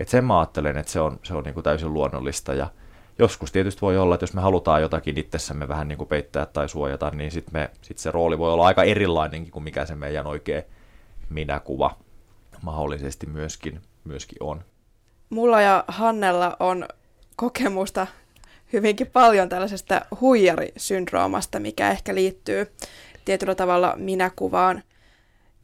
Että 0.00 0.10
sen 0.10 0.24
mä 0.24 0.38
ajattelen, 0.38 0.76
että 0.76 0.92
se 0.92 1.00
on, 1.00 1.20
se 1.22 1.34
on 1.34 1.44
niin 1.44 1.54
kuin 1.54 1.64
täysin 1.64 1.94
luonnollista 1.94 2.54
ja 2.54 2.70
joskus 3.18 3.52
tietysti 3.52 3.80
voi 3.80 3.98
olla, 3.98 4.14
että 4.14 4.22
jos 4.22 4.34
me 4.34 4.40
halutaan 4.40 4.82
jotakin 4.82 5.18
itsessämme 5.18 5.68
vähän 5.68 5.88
niin 5.88 5.98
kuin 5.98 6.08
peittää 6.08 6.46
tai 6.46 6.68
suojata, 6.68 7.10
niin 7.10 7.30
sitten 7.30 7.68
sit 7.82 7.98
se 7.98 8.10
rooli 8.10 8.38
voi 8.38 8.52
olla 8.52 8.66
aika 8.66 8.84
erilainenkin 8.84 9.52
kuin 9.52 9.62
mikä 9.62 9.86
se 9.86 9.94
meidän 9.94 10.26
oikea 10.26 10.62
minäkuva 11.30 11.96
mahdollisesti 12.62 13.26
myöskin, 13.26 13.80
myöskin 14.04 14.38
on. 14.40 14.64
Mulla 15.30 15.60
ja 15.60 15.84
Hannella 15.88 16.56
on 16.60 16.88
kokemusta 17.36 18.06
hyvinkin 18.72 19.06
paljon 19.06 19.48
tällaisesta 19.48 20.00
huijarisyndroomasta, 20.20 21.60
mikä 21.60 21.90
ehkä 21.90 22.14
liittyy 22.14 22.72
tietyllä 23.28 23.54
tavalla 23.54 23.94
minäkuvaan. 23.96 24.82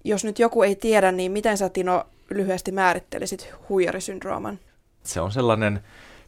Jos 0.05 0.25
nyt 0.25 0.39
joku 0.39 0.63
ei 0.63 0.77
tiedä, 0.77 1.13
niin 1.13 1.33
miten 1.33 1.59
sä 1.59 1.69
Tino 1.69 2.05
lyhyesti 2.31 2.73
määrittelisit 2.73 3.55
huijarisyndrooman? 3.69 4.59
Se 5.03 5.21
on 5.21 5.33
sellainen 5.33 5.81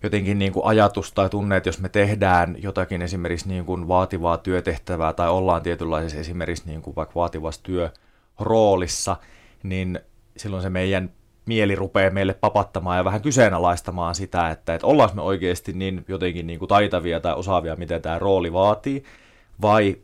jotenkin 0.03 0.39
niin 0.39 0.53
kuin 0.53 0.67
ajatus 0.67 1.13
tai 1.13 1.31
tunne, 1.31 1.57
että 1.57 1.69
jos 1.69 1.81
me 1.81 1.89
tehdään 1.89 2.57
jotakin 2.63 3.03
esimerkiksi 3.03 3.49
niin 3.49 3.65
kuin 3.65 3.89
vaativaa 3.89 4.39
työtehtävää 4.39 5.13
tai 5.13 5.29
ollaan 5.29 5.63
tietynlaisessa 5.63 6.19
esimerkiksi 6.19 6.67
niin 6.67 6.83
kuin 6.83 6.97
vaikka 6.97 7.15
vaativassa 7.15 7.61
työroolissa, 7.63 9.17
niin 9.63 10.01
silloin 10.37 10.63
se 10.63 10.71
meidän 10.71 11.11
mieli 11.47 11.75
rupeaa 11.75 12.11
meille 12.11 12.35
papattamaan 12.35 12.97
ja 12.97 13.05
vähän 13.05 13.23
kyseenalaistamaan 13.23 14.15
sitä, 14.15 14.51
että, 14.51 14.75
että 14.75 14.87
ollaanko 14.87 15.15
me 15.15 15.23
oikeasti 15.23 15.73
niin 15.73 16.05
jotenkin 16.09 16.47
niin 16.47 16.59
kuin 16.59 16.69
taitavia 16.69 17.21
tai 17.21 17.35
osaavia, 17.35 17.77
miten 17.77 18.03
tämä 18.03 18.19
rooli 18.19 18.53
vaatii, 18.53 19.05
vai 19.63 19.97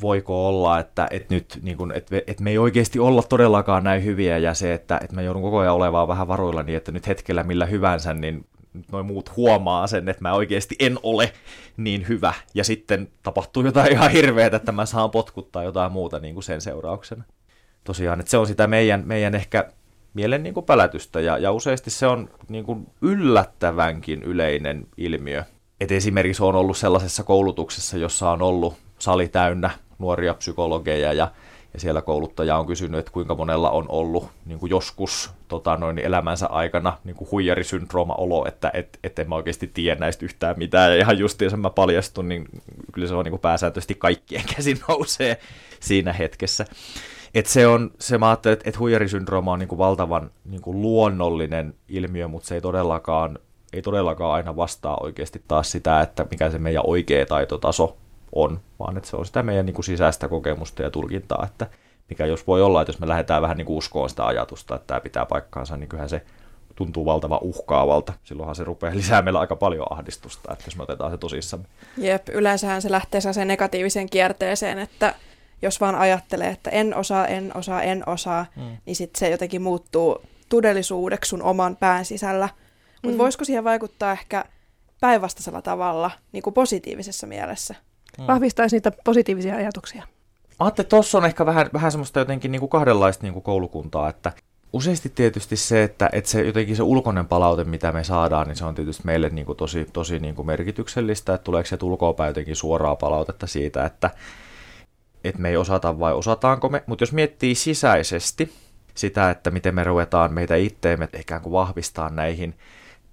voiko 0.00 0.48
olla, 0.48 0.78
että, 0.78 1.08
että 1.10 1.34
nyt 1.34 1.58
niin 1.62 1.76
kuin, 1.76 1.92
että, 1.92 2.16
että 2.26 2.42
me 2.42 2.50
ei 2.50 2.58
oikeasti 2.58 2.98
olla 2.98 3.22
todellakaan 3.22 3.84
näin 3.84 4.04
hyviä 4.04 4.38
ja 4.38 4.54
se, 4.54 4.74
että, 4.74 5.00
että 5.02 5.14
mä 5.14 5.22
joudun 5.22 5.42
koko 5.42 5.58
ajan 5.58 5.74
olemaan 5.74 6.08
vähän 6.08 6.28
varuilla 6.28 6.62
niin, 6.62 6.76
että 6.76 6.92
nyt 6.92 7.06
hetkellä 7.06 7.42
millä 7.42 7.66
hyvänsä, 7.66 8.14
niin 8.14 8.46
noin 8.92 9.06
muut 9.06 9.36
huomaa 9.36 9.86
sen, 9.86 10.08
että 10.08 10.22
mä 10.22 10.32
oikeasti 10.32 10.76
en 10.78 10.98
ole 11.02 11.32
niin 11.76 12.08
hyvä 12.08 12.34
ja 12.54 12.64
sitten 12.64 13.08
tapahtuu 13.22 13.64
jotain 13.64 13.92
ihan 13.92 14.10
hirveätä, 14.10 14.56
että 14.56 14.72
mä 14.72 14.86
saan 14.86 15.10
potkuttaa 15.10 15.64
jotain 15.64 15.92
muuta 15.92 16.18
niin 16.18 16.34
kuin 16.34 16.44
sen 16.44 16.60
seurauksena. 16.60 17.24
Tosiaan, 17.84 18.20
että 18.20 18.30
se 18.30 18.38
on 18.38 18.46
sitä 18.46 18.66
meidän, 18.66 19.02
meidän 19.06 19.34
ehkä 19.34 19.70
mielen 20.14 20.42
niin 20.42 20.54
kuin 20.54 20.66
pälätystä 20.66 21.20
ja, 21.20 21.38
ja 21.38 21.52
useasti 21.52 21.90
se 21.90 22.06
on 22.06 22.30
niin 22.48 22.64
kuin 22.64 22.86
yllättävänkin 23.02 24.22
yleinen 24.22 24.86
ilmiö. 24.96 25.44
Et 25.80 25.92
esimerkiksi 25.92 26.42
on 26.42 26.54
ollut 26.54 26.76
sellaisessa 26.76 27.24
koulutuksessa, 27.24 27.96
jossa 27.96 28.30
on 28.30 28.42
ollut 28.42 28.74
sali 28.98 29.28
täynnä 29.28 29.70
nuoria 29.98 30.34
psykologeja 30.34 31.12
ja, 31.12 31.28
ja 31.74 31.80
siellä 31.80 32.02
kouluttaja 32.02 32.56
on 32.58 32.66
kysynyt, 32.66 32.98
että 33.00 33.12
kuinka 33.12 33.34
monella 33.34 33.70
on 33.70 33.86
ollut 33.88 34.28
niin 34.46 34.58
kuin 34.58 34.70
joskus 34.70 35.30
tota, 35.48 35.76
noin 35.76 35.98
elämänsä 35.98 36.46
aikana 36.46 36.98
niin 37.04 37.16
kuin 37.16 37.30
huijarisyndrooma-olo, 37.30 38.48
että 38.48 38.70
et, 38.74 38.98
et 39.04 39.18
en 39.18 39.28
mä 39.28 39.34
oikeasti 39.34 39.70
tiedä 39.74 40.00
näistä 40.00 40.24
yhtään 40.24 40.58
mitään. 40.58 40.92
Ja 40.92 40.98
ihan 40.98 41.18
justiinsa 41.18 41.56
mä 41.56 41.70
paljastun, 41.70 42.28
niin 42.28 42.48
kyllä 42.92 43.08
se 43.08 43.14
on 43.14 43.24
niin 43.24 43.32
kuin 43.32 43.40
pääsääntöisesti 43.40 43.94
kaikkien 43.94 44.44
käsin 44.56 44.78
nousee 44.88 45.38
siinä 45.80 46.12
hetkessä. 46.12 46.64
Et 47.34 47.46
se 47.46 47.66
on, 47.66 47.90
se 47.98 48.18
mä 48.18 48.32
että, 48.32 48.56
et 48.64 48.78
huijarisyndrooma 48.78 49.52
on 49.52 49.58
niin 49.58 49.68
kuin 49.68 49.78
valtavan 49.78 50.30
niin 50.44 50.62
kuin 50.62 50.82
luonnollinen 50.82 51.74
ilmiö, 51.88 52.28
mutta 52.28 52.48
se 52.48 52.54
ei 52.54 52.60
todellakaan, 52.60 53.38
ei 53.72 53.82
todellakaan 53.82 54.32
aina 54.32 54.56
vastaa 54.56 54.96
oikeasti 55.00 55.42
taas 55.48 55.70
sitä, 55.70 56.00
että 56.00 56.26
mikä 56.30 56.50
se 56.50 56.58
meidän 56.58 56.82
oikea 56.86 57.26
taitotaso 57.26 57.96
on, 58.32 58.60
vaan 58.78 58.96
että 58.96 59.08
se 59.08 59.16
on 59.16 59.26
sitä 59.26 59.42
meidän 59.42 59.66
niin 59.66 59.74
kuin 59.74 59.84
sisäistä 59.84 60.28
kokemusta 60.28 60.82
ja 60.82 60.90
tulkintaa, 60.90 61.46
että 61.46 61.66
mikä 62.08 62.26
jos 62.26 62.46
voi 62.46 62.62
olla, 62.62 62.82
että 62.82 62.88
jos 62.90 63.00
me 63.00 63.08
lähdetään 63.08 63.42
vähän 63.42 63.56
niin 63.56 63.66
kuin 63.66 63.76
uskoon 63.76 64.10
sitä 64.10 64.26
ajatusta, 64.26 64.74
että 64.74 64.86
tämä 64.86 65.00
pitää 65.00 65.26
paikkaansa, 65.26 65.76
niin 65.76 65.88
kyllähän 65.88 66.08
se 66.08 66.22
tuntuu 66.74 67.04
valtava 67.04 67.38
uhkaavalta. 67.42 68.12
Silloinhan 68.24 68.56
se 68.56 68.64
rupeaa 68.64 68.96
lisää 68.96 69.22
meillä 69.22 69.40
aika 69.40 69.56
paljon 69.56 69.86
ahdistusta, 69.90 70.52
että 70.52 70.64
jos 70.66 70.76
me 70.76 70.82
otetaan 70.82 71.10
se 71.10 71.18
tosissamme. 71.18 71.66
Jep, 71.98 72.28
yleensähän 72.28 72.82
se 72.82 72.90
lähtee 72.90 73.20
sen 73.20 73.48
negatiiviseen 73.48 74.10
kierteeseen, 74.10 74.78
että 74.78 75.14
jos 75.62 75.80
vaan 75.80 75.94
ajattelee, 75.94 76.48
että 76.48 76.70
en 76.70 76.96
osaa, 76.96 77.26
en 77.26 77.56
osaa, 77.56 77.82
en 77.82 78.08
osaa, 78.08 78.46
mm. 78.56 78.76
niin 78.86 78.96
sitten 78.96 79.18
se 79.18 79.30
jotenkin 79.30 79.62
muuttuu 79.62 80.22
todellisuudeksi 80.48 81.28
sun 81.28 81.42
oman 81.42 81.76
pään 81.76 82.04
sisällä. 82.04 82.48
Mutta 83.02 83.16
mm. 83.16 83.18
voisiko 83.18 83.44
siihen 83.44 83.64
vaikuttaa 83.64 84.12
ehkä 84.12 84.44
päinvastaisella 85.00 85.62
tavalla, 85.62 86.10
niin 86.32 86.42
kuin 86.42 86.54
positiivisessa 86.54 87.26
mielessä? 87.26 87.74
Mm. 88.18 88.26
vahvistaisi 88.26 88.76
niitä 88.76 88.92
positiivisia 89.04 89.56
ajatuksia. 89.56 90.04
Että 90.68 90.84
tuossa 90.84 91.18
on 91.18 91.24
ehkä 91.24 91.46
vähän, 91.46 91.70
vähän 91.72 91.92
semmoista 91.92 92.18
jotenkin 92.18 92.52
niin 92.52 92.60
kuin 92.60 92.70
kahdenlaista 92.70 93.22
niin 93.22 93.32
kuin 93.32 93.42
koulukuntaa, 93.42 94.08
että 94.08 94.32
useasti 94.72 95.08
tietysti 95.14 95.56
se, 95.56 95.82
että, 95.82 96.10
että 96.12 96.30
se 96.30 96.42
jotenkin 96.42 96.76
se 96.76 96.82
ulkoinen 96.82 97.26
palaute, 97.26 97.64
mitä 97.64 97.92
me 97.92 98.04
saadaan, 98.04 98.46
niin 98.48 98.56
se 98.56 98.64
on 98.64 98.74
tietysti 98.74 99.02
meille 99.06 99.28
niin 99.28 99.46
kuin 99.46 99.58
tosi, 99.58 99.86
tosi 99.92 100.18
niin 100.18 100.34
kuin 100.34 100.46
merkityksellistä, 100.46 101.34
että 101.34 101.44
tuleeko 101.44 101.66
se 101.66 101.78
ulkoapäin 101.82 102.28
jotenkin 102.28 102.56
suoraa 102.56 102.96
palautetta 102.96 103.46
siitä, 103.46 103.84
että, 103.84 104.10
että 105.24 105.42
me 105.42 105.48
ei 105.48 105.56
osata 105.56 105.98
vai 105.98 106.12
osataanko 106.12 106.68
me, 106.68 106.82
mutta 106.86 107.02
jos 107.02 107.12
miettii 107.12 107.54
sisäisesti 107.54 108.52
sitä, 108.94 109.30
että 109.30 109.50
miten 109.50 109.74
me 109.74 109.84
ruvetaan 109.84 110.32
meitä 110.32 110.56
itteemme 110.56 111.08
ikään 111.20 111.42
kuin 111.42 111.52
vahvistaa 111.52 112.10
näihin 112.10 112.54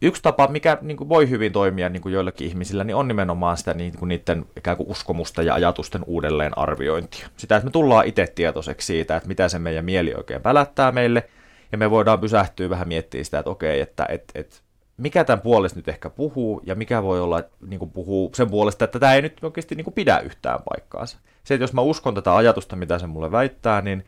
Yksi 0.03 0.21
tapa, 0.21 0.47
mikä 0.47 0.77
niin 0.81 0.97
kuin 0.97 1.09
voi 1.09 1.29
hyvin 1.29 1.51
toimia 1.51 1.89
niin 1.89 2.01
kuin 2.01 2.13
joillekin 2.13 2.47
ihmisillä, 2.47 2.83
niin 2.83 2.95
on 2.95 3.07
nimenomaan 3.07 3.57
sitä 3.57 3.73
niin 3.73 3.97
kuin 3.97 4.09
niiden 4.09 4.45
ikään 4.57 4.77
kuin 4.77 4.89
uskomusta 4.89 5.41
ja 5.41 5.53
ajatusten 5.53 6.03
uudelleen 6.05 6.57
arviointia. 6.57 7.27
Sitä, 7.37 7.55
että 7.55 7.65
me 7.65 7.71
tullaan 7.71 8.07
itse 8.07 8.27
tietoiseksi 8.35 8.85
siitä, 8.85 9.15
että 9.15 9.27
mitä 9.27 9.47
se 9.49 9.59
meidän 9.59 9.85
mieli 9.85 10.13
oikein 10.17 10.41
pälättää 10.41 10.91
meille, 10.91 11.29
ja 11.71 11.77
me 11.77 11.91
voidaan 11.91 12.19
pysähtyä 12.19 12.69
vähän 12.69 12.87
miettimään 12.87 13.25
sitä, 13.25 13.39
että 13.39 13.49
okei, 13.49 13.81
että 13.81 14.05
et, 14.09 14.31
et, 14.35 14.63
mikä 14.97 15.23
tämän 15.23 15.41
puolesta 15.41 15.79
nyt 15.79 15.87
ehkä 15.87 16.09
puhuu, 16.09 16.61
ja 16.65 16.75
mikä 16.75 17.03
voi 17.03 17.21
olla, 17.21 17.39
että 17.39 17.55
niin 17.67 17.79
kuin 17.79 17.91
puhuu 17.91 18.31
sen 18.35 18.49
puolesta, 18.49 18.85
että 18.85 18.99
tämä 18.99 19.13
ei 19.13 19.21
nyt 19.21 19.43
oikeasti 19.43 19.75
niin 19.75 19.85
kuin 19.85 19.93
pidä 19.93 20.19
yhtään 20.19 20.59
paikkaansa. 20.69 21.17
Se, 21.43 21.53
että 21.53 21.63
jos 21.63 21.73
mä 21.73 21.81
uskon 21.81 22.15
tätä 22.15 22.35
ajatusta, 22.35 22.75
mitä 22.75 22.99
se 22.99 23.07
mulle 23.07 23.31
väittää, 23.31 23.81
niin 23.81 24.05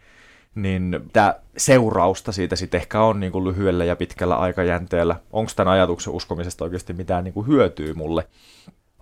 niin 0.56 1.00
tämä 1.14 1.36
seurausta 1.58 2.32
siitä 2.32 2.56
sitten 2.56 2.80
ehkä 2.82 3.02
on 3.02 3.20
niin 3.20 3.32
kuin 3.32 3.44
lyhyellä 3.44 3.86
ja 3.86 3.96
pitkällä 3.96 4.36
aikajänteellä. 4.36 5.16
Onko 5.32 5.52
tämän 5.56 5.74
ajatuksen 5.74 6.14
uskomisesta 6.14 6.64
oikeasti 6.64 6.94
mitään 6.94 7.24
niin 7.24 7.34
kuin 7.34 7.48
hyötyä 7.48 7.94
mulle? 7.94 8.28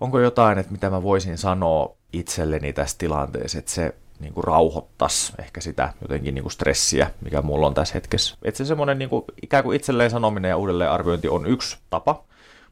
Onko 0.00 0.20
jotain, 0.20 0.58
että 0.58 0.72
mitä 0.72 0.90
mä 0.90 1.02
voisin 1.02 1.38
sanoa 1.38 1.96
itselleni 2.12 2.72
tässä 2.72 2.98
tilanteessa, 2.98 3.58
että 3.58 3.70
se 3.70 3.94
niin 4.20 4.34
kuin 4.34 4.44
rauhoittaisi 4.44 5.32
ehkä 5.38 5.60
sitä 5.60 5.92
jotenkin 6.02 6.34
niin 6.34 6.42
kuin 6.42 6.52
stressiä, 6.52 7.10
mikä 7.20 7.42
mulla 7.42 7.66
on 7.66 7.74
tässä 7.74 7.94
hetkessä. 7.94 8.36
Että 8.42 8.58
se 8.58 8.64
semmoinen 8.64 8.98
niin 8.98 9.08
kuin, 9.08 9.24
ikään 9.42 9.64
kuin 9.64 9.76
itselleen 9.76 10.10
sanominen 10.10 10.48
ja 10.48 10.56
uudelleen 10.56 10.90
arviointi 10.90 11.28
on 11.28 11.46
yksi 11.46 11.78
tapa, 11.90 12.24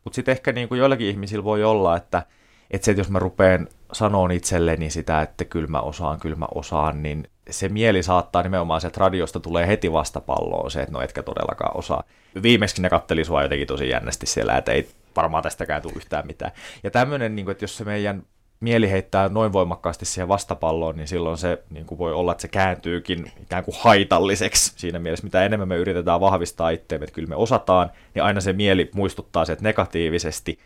mutta 0.05 0.15
sitten 0.15 0.33
ehkä 0.33 0.53
niin 0.53 0.69
kuin 0.69 0.79
joillakin 0.79 1.07
ihmisillä 1.07 1.45
voi 1.45 1.65
olla, 1.65 1.97
että, 1.97 2.23
että 2.71 2.85
se, 2.85 2.91
että 2.91 3.01
jos 3.01 3.11
mä 3.11 3.19
rupean 3.19 3.69
sanoon 3.93 4.33
itselleni 4.33 4.91
sitä, 4.91 5.23
että 5.23 5.45
kyllä 5.45 5.69
mä 5.69 5.81
osaan, 5.81 6.21
kyllä 6.21 6.37
mä 6.37 6.47
osaan, 6.55 7.03
niin 7.03 7.29
se 7.51 7.69
mieli 7.69 8.03
saattaa 8.03 8.43
nimenomaan 8.43 8.81
sieltä 8.81 9.01
radiosta 9.01 9.41
tulee 9.41 9.67
heti 9.67 9.93
vastapalloon 9.93 10.71
se, 10.71 10.81
että 10.81 10.93
no 10.93 11.01
etkä 11.01 11.23
todellakaan 11.23 11.77
osaa. 11.77 12.03
Viimeksi 12.43 12.83
ne 12.83 12.91
katteli 12.91 13.25
sua 13.25 13.43
jotenkin 13.43 13.67
tosi 13.67 13.89
jännästi 13.89 14.27
siellä, 14.27 14.57
että 14.59 14.73
ei 14.73 14.89
varmaan 15.17 15.43
tästäkään 15.43 15.83
tule 15.83 15.93
yhtään 15.97 16.27
mitään. 16.27 16.53
Ja 16.83 16.91
tämmöinen, 16.91 17.37
niin 17.37 17.45
kuin, 17.45 17.53
että 17.53 17.65
jos 17.65 17.77
se 17.77 17.85
meidän 17.85 18.23
mieli 18.61 18.91
heittää 18.91 19.29
noin 19.29 19.53
voimakkaasti 19.53 20.05
siihen 20.05 20.29
vastapalloon, 20.29 20.97
niin 20.97 21.09
silloin 21.09 21.39
se 21.39 21.63
niin 21.71 21.87
kuin 21.87 21.99
voi 21.99 22.13
olla, 22.13 22.33
että 22.33 22.43
se 22.43 22.49
kääntyykin 22.49 23.33
ikään 23.43 23.65
kuin 23.65 23.75
haitalliseksi 23.81 24.73
siinä 24.77 24.99
mielessä, 24.99 25.25
mitä 25.25 25.45
enemmän 25.45 25.69
me 25.69 25.77
yritetään 25.77 26.21
vahvistaa 26.21 26.71
itseämme, 26.71 27.05
että 27.05 27.15
kyllä 27.15 27.29
me 27.29 27.37
osataan, 27.37 27.91
niin 28.15 28.23
aina 28.23 28.41
se 28.41 28.53
mieli 28.53 28.91
muistuttaa 28.95 29.45
se 29.45 29.57
negatiivisesti, 29.61 30.59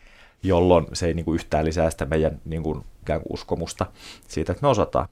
jolloin 0.42 0.86
se 0.92 1.06
ei 1.06 1.14
niin 1.14 1.24
kuin 1.24 1.34
yhtään 1.34 1.64
lisää 1.64 1.90
sitä 1.90 2.04
meidän 2.04 2.40
niin 2.44 2.62
kuin, 2.62 2.84
ikään 3.02 3.20
kuin 3.20 3.32
uskomusta 3.32 3.86
siitä, 4.28 4.52
että 4.52 4.62
me 4.62 4.68
osataan. 4.68 5.08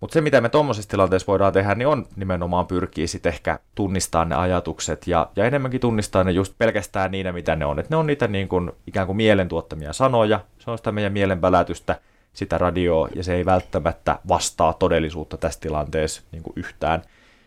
Mutta 0.00 0.14
se, 0.14 0.20
mitä 0.20 0.40
me 0.40 0.48
tuommoisessa 0.48 0.90
tilanteessa 0.90 1.26
voidaan 1.26 1.52
tehdä, 1.52 1.74
niin 1.74 1.88
on 1.88 2.06
nimenomaan 2.16 2.66
pyrkiä 2.66 3.06
sitten 3.06 3.32
ehkä 3.32 3.58
tunnistaa 3.74 4.24
ne 4.24 4.34
ajatukset 4.34 5.06
ja, 5.06 5.30
ja 5.36 5.44
enemmänkin 5.44 5.80
tunnistaa 5.80 6.24
ne 6.24 6.30
just 6.30 6.54
pelkästään 6.58 7.10
niinä, 7.10 7.32
mitä 7.32 7.56
ne 7.56 7.64
on. 7.64 7.78
Että 7.78 7.94
ne 7.94 7.96
on 7.96 8.06
niitä 8.06 8.28
niin 8.28 8.48
kuin, 8.48 8.72
ikään 8.86 9.06
kuin 9.06 9.16
mielen 9.16 9.48
tuottamia 9.48 9.92
sanoja, 9.92 10.40
se 10.58 10.70
on 10.70 10.78
sitä 10.78 10.92
meidän 10.92 11.12
mielenpälätystä, 11.12 12.00
sitä 12.32 12.58
radioa, 12.58 13.08
ja 13.14 13.24
se 13.24 13.34
ei 13.34 13.44
välttämättä 13.44 14.18
vastaa 14.28 14.72
todellisuutta 14.72 15.36
tässä 15.36 15.60
tilanteessa 15.60 16.22
niin 16.32 16.42
kuin 16.42 16.52
yhtään. 16.56 17.02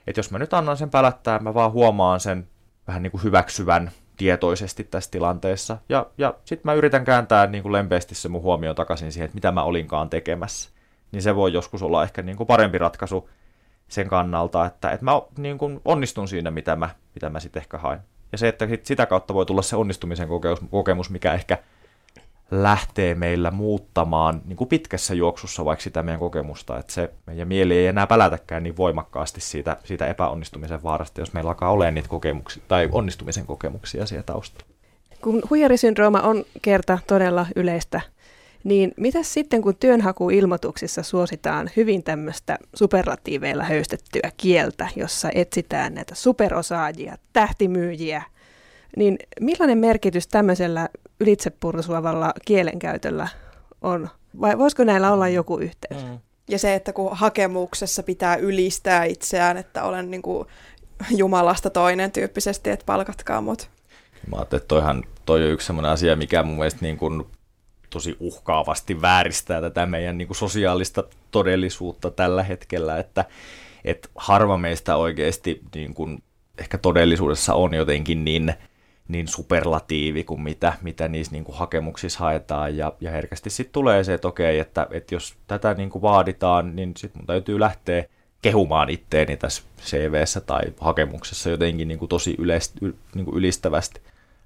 Että 0.07 0.19
jos 0.19 0.31
mä 0.31 0.39
nyt 0.39 0.53
annan 0.53 0.77
sen 0.77 0.89
pälättää, 0.89 1.39
mä 1.39 1.53
vaan 1.53 1.71
huomaan 1.71 2.19
sen 2.19 2.47
vähän 2.87 3.03
niin 3.03 3.11
kuin 3.11 3.23
hyväksyvän 3.23 3.91
tietoisesti 4.17 4.83
tässä 4.83 5.11
tilanteessa, 5.11 5.77
ja, 5.89 6.05
ja 6.17 6.33
sitten 6.45 6.61
mä 6.63 6.73
yritän 6.73 7.05
kääntää 7.05 7.47
niin 7.47 7.63
kuin 7.63 7.73
lempeästi 7.73 8.15
se 8.15 8.29
mun 8.29 8.41
huomio 8.41 8.73
takaisin 8.73 9.11
siihen, 9.11 9.25
että 9.25 9.35
mitä 9.35 9.51
mä 9.51 9.63
olinkaan 9.63 10.09
tekemässä 10.09 10.69
niin 11.11 11.21
se 11.21 11.35
voi 11.35 11.53
joskus 11.53 11.83
olla 11.83 12.03
ehkä 12.03 12.21
niin 12.21 12.37
kuin 12.37 12.47
parempi 12.47 12.77
ratkaisu 12.77 13.29
sen 13.87 14.07
kannalta, 14.07 14.65
että, 14.65 14.91
että 14.91 15.05
mä 15.05 15.21
niin 15.37 15.57
kuin 15.57 15.81
onnistun 15.85 16.27
siinä, 16.27 16.51
mitä 16.51 16.75
mä, 16.75 16.89
mitä 17.15 17.29
mä 17.29 17.39
sitten 17.39 17.61
ehkä 17.61 17.77
haen. 17.77 17.99
Ja 18.31 18.37
se, 18.37 18.47
että 18.47 18.67
sitä 18.83 19.05
kautta 19.05 19.33
voi 19.33 19.45
tulla 19.45 19.61
se 19.61 19.75
onnistumisen 19.75 20.27
kokemus, 20.69 21.09
mikä 21.09 21.33
ehkä 21.33 21.57
lähtee 22.51 23.15
meillä 23.15 23.51
muuttamaan 23.51 24.41
niin 24.45 24.57
kuin 24.57 24.67
pitkässä 24.67 25.13
juoksussa 25.13 25.65
vaikka 25.65 25.83
sitä 25.83 26.03
meidän 26.03 26.19
kokemusta, 26.19 26.79
että 26.79 26.93
se 26.93 27.13
meidän 27.25 27.47
mieli 27.47 27.77
ei 27.77 27.87
enää 27.87 28.07
pälätäkään 28.07 28.63
niin 28.63 28.77
voimakkaasti 28.77 29.41
siitä, 29.41 29.77
siitä 29.83 30.07
epäonnistumisen 30.07 30.83
vaarasta, 30.83 31.21
jos 31.21 31.33
meillä 31.33 31.49
alkaa 31.49 31.71
olemaan 31.71 31.95
niitä 31.95 32.09
kokemuksia 32.09 32.63
tai 32.67 32.89
onnistumisen 32.91 33.45
kokemuksia 33.45 34.05
siellä 34.05 34.23
taustalla. 34.23 34.67
Kun 35.21 35.43
huijarisyndrooma 35.49 36.21
on 36.21 36.45
kerta 36.61 36.99
todella 37.07 37.45
yleistä 37.55 38.01
niin 38.67 38.93
mitä 38.97 39.23
sitten, 39.23 39.61
kun 39.61 39.75
työnhakuilmoituksissa 39.75 41.03
suositaan 41.03 41.69
hyvin 41.75 42.03
tämmöistä 42.03 42.57
superlatiiveilla 42.75 43.63
höystettyä 43.63 44.31
kieltä, 44.37 44.87
jossa 44.95 45.29
etsitään 45.35 45.93
näitä 45.93 46.15
superosaajia, 46.15 47.17
tähtimyyjiä, 47.33 48.23
niin 48.97 49.17
millainen 49.39 49.77
merkitys 49.77 50.27
tämmöisellä 50.27 50.89
ylitsepursuavalla 51.19 52.33
kielenkäytöllä 52.45 53.27
on? 53.81 54.09
Vai 54.41 54.57
voisiko 54.57 54.83
näillä 54.83 55.13
olla 55.13 55.27
joku 55.27 55.57
yhteys? 55.57 56.05
Mm. 56.05 56.19
Ja 56.49 56.59
se, 56.59 56.75
että 56.75 56.93
kun 56.93 57.09
hakemuksessa 57.11 58.03
pitää 58.03 58.35
ylistää 58.35 59.03
itseään, 59.03 59.57
että 59.57 59.83
olen 59.83 60.11
niin 60.11 60.21
kuin 60.21 60.47
Jumalasta 61.17 61.69
toinen 61.69 62.11
tyyppisesti, 62.11 62.69
että 62.69 62.85
palkatkaa 62.85 63.41
mut. 63.41 63.69
Mä 64.29 64.35
ajattelin, 64.35 64.61
että 64.61 64.67
toihan, 64.67 65.03
toi 65.25 65.43
on 65.43 65.51
yksi 65.51 65.67
sellainen 65.67 65.91
asia, 65.91 66.15
mikä 66.15 66.43
mun 66.43 66.57
mielestä 66.57 66.79
niin 66.81 66.97
kuin 66.97 67.25
tosi 67.89 68.17
uhkaavasti 68.19 69.01
vääristää 69.01 69.61
tätä 69.61 69.85
meidän 69.85 70.17
niin 70.17 70.27
kuin 70.27 70.37
sosiaalista 70.37 71.03
todellisuutta 71.31 72.11
tällä 72.11 72.43
hetkellä, 72.43 72.97
että, 72.99 73.25
että 73.85 74.09
harva 74.15 74.57
meistä 74.57 74.95
oikeasti 74.95 75.61
niin 75.75 75.93
kuin, 75.93 76.23
ehkä 76.57 76.77
todellisuudessa 76.77 77.53
on 77.53 77.73
jotenkin 77.73 78.25
niin, 78.25 78.53
niin 79.07 79.27
superlatiivi 79.27 80.23
kuin 80.23 80.41
mitä, 80.41 80.73
mitä 80.81 81.07
niissä 81.07 81.31
niin 81.31 81.43
kuin 81.43 81.57
hakemuksissa 81.57 82.19
haetaan. 82.19 82.77
Ja, 82.77 82.93
ja 83.01 83.11
herkästi 83.11 83.49
sitten 83.49 83.73
tulee 83.73 84.03
se, 84.03 84.13
että 84.13 84.27
okei, 84.27 84.59
että, 84.59 84.87
että 84.91 85.15
jos 85.15 85.35
tätä 85.47 85.73
niin 85.73 85.89
kuin 85.89 86.01
vaaditaan, 86.01 86.75
niin 86.75 86.93
sitten 86.97 87.21
mun 87.21 87.27
täytyy 87.27 87.59
lähteä 87.59 88.05
kehumaan 88.41 88.89
itteeni 88.89 89.37
tässä 89.37 89.63
cv 89.81 90.23
tai 90.45 90.61
hakemuksessa 90.79 91.49
jotenkin 91.49 91.87
niin 91.87 91.99
kuin 91.99 92.09
tosi 92.09 92.35
yleist, 92.37 92.73
niin 93.15 93.25
kuin 93.25 93.37
ylistävästi 93.37 94.01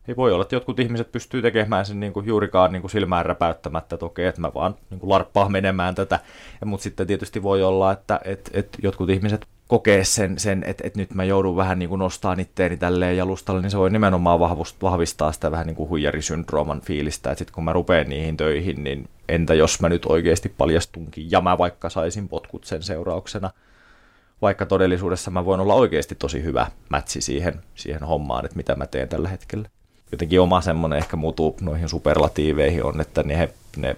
ei 0.07 0.15
voi 0.15 0.31
olla, 0.31 0.41
että 0.41 0.55
jotkut 0.55 0.79
ihmiset 0.79 1.11
pystyy 1.11 1.41
tekemään 1.41 1.85
sen 1.85 1.99
niin 1.99 2.13
kuin 2.13 2.25
juurikaan 2.25 2.71
niin 2.71 2.81
kuin 2.81 2.91
silmään 2.91 3.25
räpäyttämättä, 3.25 3.95
että 3.95 4.05
okei, 4.05 4.25
että 4.25 4.41
mä 4.41 4.51
vaan 4.53 4.75
niin 4.89 4.99
kuin 4.99 5.09
larppaa 5.09 5.49
menemään 5.49 5.95
tätä. 5.95 6.19
Mutta 6.65 6.83
sitten 6.83 7.07
tietysti 7.07 7.43
voi 7.43 7.63
olla, 7.63 7.91
että 7.91 8.19
että 8.23 8.51
että 8.53 8.77
jotkut 8.81 9.09
ihmiset 9.09 9.45
kokee 9.67 10.03
sen, 10.03 10.39
sen 10.39 10.63
että 10.65 10.87
että 10.87 10.99
nyt 10.99 11.13
mä 11.13 11.23
joudun 11.23 11.55
vähän 11.55 11.79
niin 11.79 11.89
kuin 11.89 11.99
nostamaan 11.99 12.39
itteeni 12.39 12.77
tälleen 12.77 13.17
jalustalle, 13.17 13.61
niin 13.61 13.71
se 13.71 13.77
voi 13.77 13.89
nimenomaan 13.89 14.39
vahvistaa 14.81 15.31
sitä 15.31 15.51
vähän 15.51 15.67
niin 15.67 15.75
kuin 15.75 15.89
huijarisyndrooman 15.89 16.81
fiilistä, 16.81 17.31
että 17.31 17.39
sitten 17.39 17.53
kun 17.53 17.63
mä 17.63 17.73
rupean 17.73 18.09
niihin 18.09 18.37
töihin, 18.37 18.83
niin 18.83 19.09
entä 19.29 19.53
jos 19.53 19.81
mä 19.81 19.89
nyt 19.89 20.05
oikeasti 20.05 20.49
paljastunkin 20.49 21.31
ja 21.31 21.41
mä 21.41 21.57
vaikka 21.57 21.89
saisin 21.89 22.27
potkut 22.29 22.63
sen 22.63 22.83
seurauksena, 22.83 23.49
vaikka 24.41 24.65
todellisuudessa 24.65 25.31
mä 25.31 25.45
voin 25.45 25.59
olla 25.59 25.73
oikeasti 25.73 26.15
tosi 26.15 26.43
hyvä 26.43 26.67
mätsi 26.89 27.21
siihen, 27.21 27.61
siihen 27.75 28.03
hommaan, 28.03 28.45
että 28.45 28.57
mitä 28.57 28.75
mä 28.75 28.87
teen 28.87 29.09
tällä 29.09 29.29
hetkellä 29.29 29.69
jotenkin 30.11 30.41
oma 30.41 30.61
semmoinen 30.61 30.99
ehkä 30.99 31.17
mutu 31.17 31.55
noihin 31.61 31.89
superlatiiveihin 31.89 32.83
on, 32.83 33.01
että 33.01 33.23
ne, 33.23 33.49
ne 33.77 33.95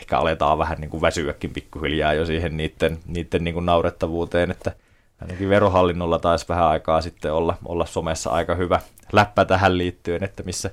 ehkä 0.00 0.18
aletaan 0.18 0.58
vähän 0.58 0.78
niin 0.80 0.90
kuin 0.90 1.00
väsyäkin 1.00 1.50
pikkuhiljaa 1.50 2.14
jo 2.14 2.26
siihen 2.26 2.56
niiden, 2.56 2.98
niiden 3.06 3.44
niin 3.44 3.54
kuin 3.54 3.66
naurettavuuteen, 3.66 4.50
että 4.50 4.72
ainakin 5.20 5.48
verohallinnolla 5.48 6.18
taisi 6.18 6.48
vähän 6.48 6.66
aikaa 6.66 7.00
sitten 7.00 7.32
olla, 7.32 7.58
olla 7.64 7.86
somessa 7.86 8.30
aika 8.30 8.54
hyvä 8.54 8.80
läppä 9.12 9.44
tähän 9.44 9.78
liittyen, 9.78 10.24
että 10.24 10.42
missä 10.42 10.70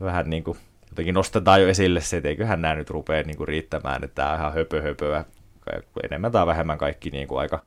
vähän 0.00 0.30
niin 0.30 0.44
kuin 0.44 0.58
jotenkin 0.90 1.14
nostetaan 1.14 1.62
jo 1.62 1.68
esille 1.68 2.00
se, 2.00 2.16
että 2.16 2.28
eiköhän 2.28 2.62
nämä 2.62 2.74
nyt 2.74 2.90
rupea 2.90 3.22
niin 3.22 3.36
kuin 3.36 3.48
riittämään, 3.48 4.04
että 4.04 4.14
tämä 4.14 4.30
on 4.30 4.38
ihan 4.38 4.54
höpö 4.54 4.82
höpöä, 4.82 5.24
enemmän 6.02 6.32
tai 6.32 6.46
vähemmän 6.46 6.78
kaikki 6.78 7.10
niin 7.10 7.28
kuin 7.28 7.40
aika 7.40 7.62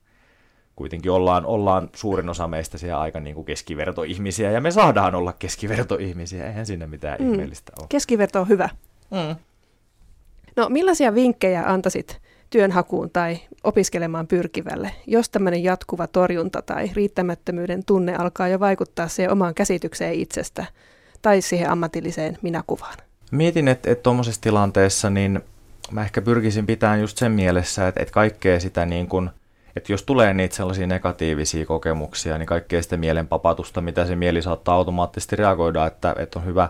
kuitenkin 0.76 1.12
ollaan, 1.12 1.46
ollaan 1.46 1.90
suurin 1.96 2.30
osa 2.30 2.48
meistä 2.48 2.78
siellä 2.78 3.02
aika 3.02 3.20
niin 3.20 3.36
kuin 3.36 3.46
keskivertoihmisiä, 3.46 4.52
ja 4.52 4.62
me 4.62 4.72
saadaan 4.72 5.16
olla 5.16 5.34
keskivertoihmisiä, 5.34 6.48
eihän 6.48 6.66
sinne 6.66 6.88
mitään 6.88 7.22
mm. 7.22 7.32
ihmeellistä 7.32 7.72
ole. 7.80 7.88
Keskiverto 7.90 8.42
on 8.42 8.50
hyvä. 8.50 8.70
Mm. 9.12 9.36
No 10.56 10.70
millaisia 10.70 11.16
vinkkejä 11.16 11.64
antaisit 11.66 12.22
työnhakuun 12.50 13.10
tai 13.10 13.40
opiskelemaan 13.64 14.28
pyrkivälle, 14.28 14.92
jos 15.08 15.30
tämmöinen 15.30 15.64
jatkuva 15.64 16.08
torjunta 16.08 16.62
tai 16.62 16.90
riittämättömyyden 16.94 17.86
tunne 17.86 18.16
alkaa 18.16 18.48
jo 18.48 18.60
vaikuttaa 18.60 19.08
siihen 19.08 19.32
omaan 19.32 19.56
käsitykseen 19.56 20.14
itsestä 20.14 20.66
tai 21.22 21.42
siihen 21.42 21.70
ammatilliseen 21.70 22.38
minäkuvaan? 22.42 22.98
Mietin, 23.32 23.68
että, 23.68 23.92
että 23.92 24.04
tuommoisessa 24.04 24.42
tilanteessa 24.42 25.10
niin 25.10 25.42
mä 25.92 26.02
ehkä 26.02 26.22
pyrkisin 26.22 26.66
pitämään 26.66 27.02
just 27.02 27.18
sen 27.18 27.32
mielessä, 27.32 27.88
että, 27.88 28.02
että 28.02 28.14
kaikkea 28.14 28.60
sitä 28.60 28.86
niin 28.86 29.08
kuin– 29.08 29.30
että 29.76 29.92
jos 29.92 30.04
tulee 30.04 30.34
niitä 30.34 30.56
sellaisia 30.56 30.88
negatiivisia 30.88 31.66
kokemuksia, 31.66 32.38
niin 32.38 32.48
kaikkea 32.48 32.84
sitä 32.84 32.98
mielenpapatusta, 32.98 33.82
mitä 33.82 34.06
se 34.06 34.16
mieli 34.16 34.42
saattaa 34.42 34.76
automaattisesti 34.76 35.36
reagoida, 35.36 35.86
että, 35.86 36.16
että 36.20 36.40
on 36.40 36.46
hyvä, 36.46 36.70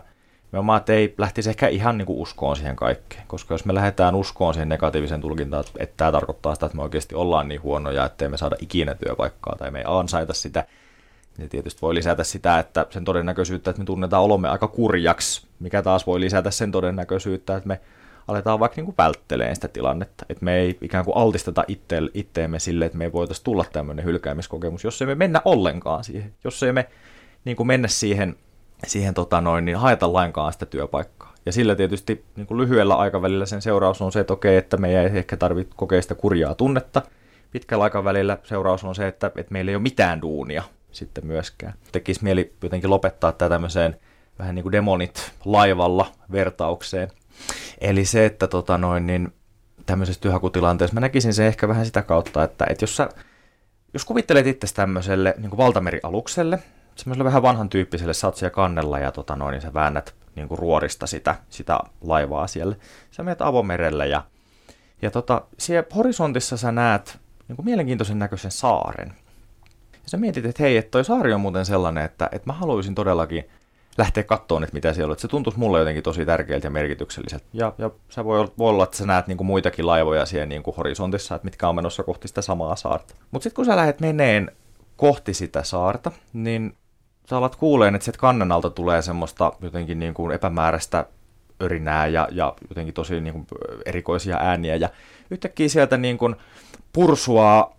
me 0.52 0.60
omaa, 0.60 0.78
että 0.78 0.94
ei 0.94 1.14
lähtisi 1.18 1.50
ehkä 1.50 1.68
ihan 1.68 1.98
niin 1.98 2.06
kuin 2.06 2.20
uskoon 2.20 2.56
siihen 2.56 2.76
kaikkeen, 2.76 3.24
koska 3.28 3.54
jos 3.54 3.66
me 3.66 3.74
lähdetään 3.74 4.16
uskoon 4.16 4.54
siihen 4.54 4.70
negatiivisen 4.70 5.22
tulkintaan, 5.22 5.64
että 5.78 5.94
tämä 5.98 6.12
tarkoittaa 6.12 6.54
sitä, 6.54 6.66
että 6.66 6.76
me 6.76 6.84
oikeasti 6.84 7.16
ollaan 7.16 7.48
niin 7.48 7.64
huonoja, 7.64 8.06
ettei 8.06 8.30
me 8.30 8.38
saada 8.38 8.56
ikinä 8.60 8.96
työpaikkaa 8.96 9.56
tai 9.56 9.72
me 9.72 9.80
ei 9.80 9.86
ansaita 9.88 10.34
sitä, 10.34 10.66
niin 11.38 11.50
tietysti 11.50 11.82
voi 11.82 11.96
lisätä 11.96 12.24
sitä, 12.24 12.60
että 12.60 12.86
sen 12.90 13.06
todennäköisyyttä, 13.06 13.70
että 13.70 13.82
me 13.82 13.86
tunnetaan 13.86 14.24
olomme 14.24 14.50
aika 14.50 14.68
kurjaksi, 14.68 15.48
mikä 15.60 15.82
taas 15.82 16.08
voi 16.08 16.20
lisätä 16.20 16.52
sen 16.52 16.72
todennäköisyyttä, 16.72 17.56
että 17.56 17.68
me 17.68 17.80
aletaan 18.28 18.60
vaikka 18.60 18.76
niin 18.82 18.86
kuin 18.86 19.54
sitä 19.54 19.68
tilannetta, 19.68 20.26
että 20.30 20.46
me 20.46 20.56
ei 20.56 20.78
ikään 20.82 21.06
kuin 21.06 21.18
altisteta 21.18 21.64
itse, 21.68 21.98
itteemme 22.14 22.60
sille, 22.60 22.86
että 22.86 22.98
me 22.98 23.04
ei 23.04 23.12
voitaisiin 23.12 23.44
tulla 23.44 23.66
tämmöinen 23.74 24.06
hylkäämiskokemus, 24.06 24.84
jos 24.84 25.02
ei 25.02 25.08
me 25.08 25.16
mennä 25.16 25.42
ollenkaan 25.46 26.04
siihen, 26.04 26.34
jos 26.44 26.64
ei 26.64 26.72
me 26.72 26.90
niin 27.46 27.58
kuin 27.58 27.68
mennä 27.68 27.88
siihen, 27.88 28.36
siihen 28.88 29.14
tota 29.14 29.42
noin, 29.42 29.66
niin 29.66 29.78
haeta 29.78 30.14
lainkaan 30.14 30.54
sitä 30.54 30.66
työpaikkaa. 30.66 31.34
Ja 31.46 31.52
sillä 31.52 31.76
tietysti 31.76 32.26
niin 32.36 32.48
kuin 32.48 32.58
lyhyellä 32.58 32.96
aikavälillä 32.96 33.46
sen 33.46 33.62
seuraus 33.62 34.02
on 34.02 34.12
se, 34.12 34.20
että 34.20 34.34
okei, 34.34 34.58
että 34.58 34.78
me 34.78 35.00
ei 35.00 35.18
ehkä 35.18 35.38
tarvitse 35.38 35.74
kokea 35.76 36.02
sitä 36.02 36.16
kurjaa 36.16 36.56
tunnetta. 36.56 37.02
Pitkällä 37.52 37.84
aikavälillä 37.84 38.38
seuraus 38.44 38.84
on 38.84 38.96
se, 38.96 39.08
että, 39.08 39.32
että 39.36 39.54
meillä 39.54 39.72
ei 39.72 39.76
ole 39.76 39.82
mitään 39.84 40.22
duunia 40.22 40.64
sitten 40.92 41.28
myöskään. 41.28 41.74
Tekisi 41.92 42.24
mieli 42.24 42.54
jotenkin 42.64 42.90
lopettaa 42.90 43.32
tämä 43.32 43.50
tämmöiseen 43.50 44.00
vähän 44.40 44.56
niin 44.56 44.64
kuin 44.64 44.72
demonit 44.72 45.32
laivalla 45.46 46.12
vertaukseen– 46.32 47.12
Eli 47.82 48.06
se, 48.06 48.26
että 48.26 48.48
tota 48.48 48.78
noin, 48.78 49.08
niin 49.08 49.34
tämmöisessä 49.86 50.22
työhakutilanteessa 50.22 50.94
mä 50.94 51.00
näkisin 51.00 51.34
se 51.34 51.48
ehkä 51.48 51.68
vähän 51.68 51.86
sitä 51.86 52.02
kautta, 52.02 52.44
että, 52.44 52.66
että 52.70 52.84
jos 52.84 52.96
sä 52.96 53.10
jos 53.94 54.06
kuvittelet 54.06 54.48
itse 54.48 54.68
tämmöiselle 54.74 55.36
niin 55.38 55.58
valtamerialukselle, 55.58 56.60
semmoiselle 56.96 57.24
vähän 57.24 57.42
vanhan 57.42 57.70
tyyppiselle 57.70 58.14
satsia 58.14 58.50
kannella 58.50 59.00
ja 59.00 59.12
tota 59.12 59.36
noin, 59.36 59.54
niin 59.54 59.62
sä 59.62 59.74
väännät 59.74 60.16
niin 60.36 60.48
kuin 60.48 60.60
ruorista 60.60 61.08
sitä, 61.08 61.36
sitä 61.50 61.80
laivaa 62.02 62.48
siellä. 62.48 62.76
Sä 63.12 63.24
menet 63.24 63.42
avomerelle 63.42 64.08
ja, 64.08 64.24
ja 65.02 65.12
tota, 65.12 65.42
siellä 65.60 65.88
horisontissa 65.96 66.58
sä 66.58 66.72
näet 66.72 67.20
niin 67.48 67.56
kuin 67.56 67.66
mielenkiintoisen 67.66 68.20
näköisen 68.20 68.52
saaren. 68.52 69.14
Ja 69.94 70.10
sä 70.10 70.18
mietit, 70.18 70.46
että 70.46 70.64
hei, 70.64 70.78
että 70.78 70.92
toi 70.92 71.06
saari 71.06 71.34
on 71.34 71.42
muuten 71.42 71.66
sellainen, 71.66 72.06
että, 72.06 72.30
että 72.32 72.50
mä 72.50 72.54
haluaisin 72.54 72.96
todellakin 72.96 73.50
lähteä 73.98 74.24
kattoon, 74.24 74.64
että 74.64 74.74
mitä 74.74 74.94
siellä 74.94 75.12
on. 75.12 75.14
Että 75.14 75.22
se 75.22 75.28
tuntuisi 75.28 75.60
mulle 75.60 75.80
jotenkin 75.80 76.04
tosi 76.04 76.26
tärkeältä 76.26 76.68
ja 76.68 76.72
merkitykselliseltä. 76.72 77.46
Ja, 77.54 77.74
ja 77.78 77.92
sä 78.10 78.26
voi, 78.26 78.48
olla, 78.58 78.84
että 78.84 78.98
sä 78.98 79.06
näet 79.06 79.28
niin 79.28 79.38
kuin 79.38 79.48
muitakin 79.48 79.88
laivoja 79.88 80.26
siellä 80.26 80.46
niin 80.46 80.64
kuin 80.64 80.76
horisontissa, 80.76 81.36
että 81.36 81.46
mitkä 81.46 81.70
on 81.70 81.76
menossa 81.76 82.04
kohti 82.04 82.28
sitä 82.28 82.42
samaa 82.42 82.76
saarta. 82.76 83.16
Mutta 83.32 83.44
sitten 83.44 83.56
kun 83.56 83.66
sä 83.66 83.76
lähdet 83.76 84.00
meneen 84.00 84.52
kohti 84.98 85.34
sitä 85.34 85.64
saarta, 85.64 86.12
niin 86.34 86.76
sä 87.30 87.38
alat 87.38 87.56
kuuleen, 87.56 87.96
että 87.96 88.06
sieltä 88.06 88.20
kannen 88.20 88.52
alta 88.52 88.70
tulee 88.70 89.02
semmoista 89.02 89.54
jotenkin 89.62 90.00
niin 90.00 90.14
kuin 90.14 90.32
epämääräistä 90.32 91.06
örinää 91.62 92.08
ja, 92.08 92.28
ja 92.32 92.54
jotenkin 92.70 92.94
tosi 92.94 93.22
niin 93.22 93.34
kuin 93.34 93.48
erikoisia 93.86 94.38
ääniä. 94.40 94.76
Ja 94.76 94.90
yhtäkkiä 95.32 95.70
sieltä 95.70 95.98
niin 95.98 96.18
kuin 96.18 96.36
pursua 96.94 97.74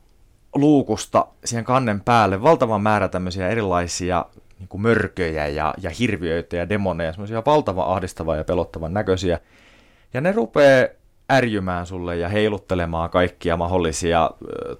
luukusta 0.54 1.26
siihen 1.44 1.64
kannen 1.64 2.00
päälle 2.00 2.42
valtavan 2.42 2.82
määrä 2.82 3.08
tämmöisiä 3.08 3.48
erilaisia 3.48 4.26
niin 4.64 4.68
kuin 4.68 4.82
mörköjä 4.82 5.46
ja, 5.46 5.74
ja 5.78 5.90
hirviöitä 5.90 6.56
ja 6.56 6.68
demoneja, 6.68 7.12
semmoisia 7.12 7.42
valtavan 7.46 7.86
ahdistavia 7.86 8.36
ja 8.36 8.44
pelottavan 8.44 8.94
näköisiä. 8.94 9.40
Ja 10.14 10.20
ne 10.20 10.32
rupeaa 10.32 10.88
ärjymään 11.32 11.86
sulle 11.86 12.16
ja 12.16 12.28
heiluttelemaan 12.28 13.10
kaikkia 13.10 13.56
mahdollisia 13.56 14.30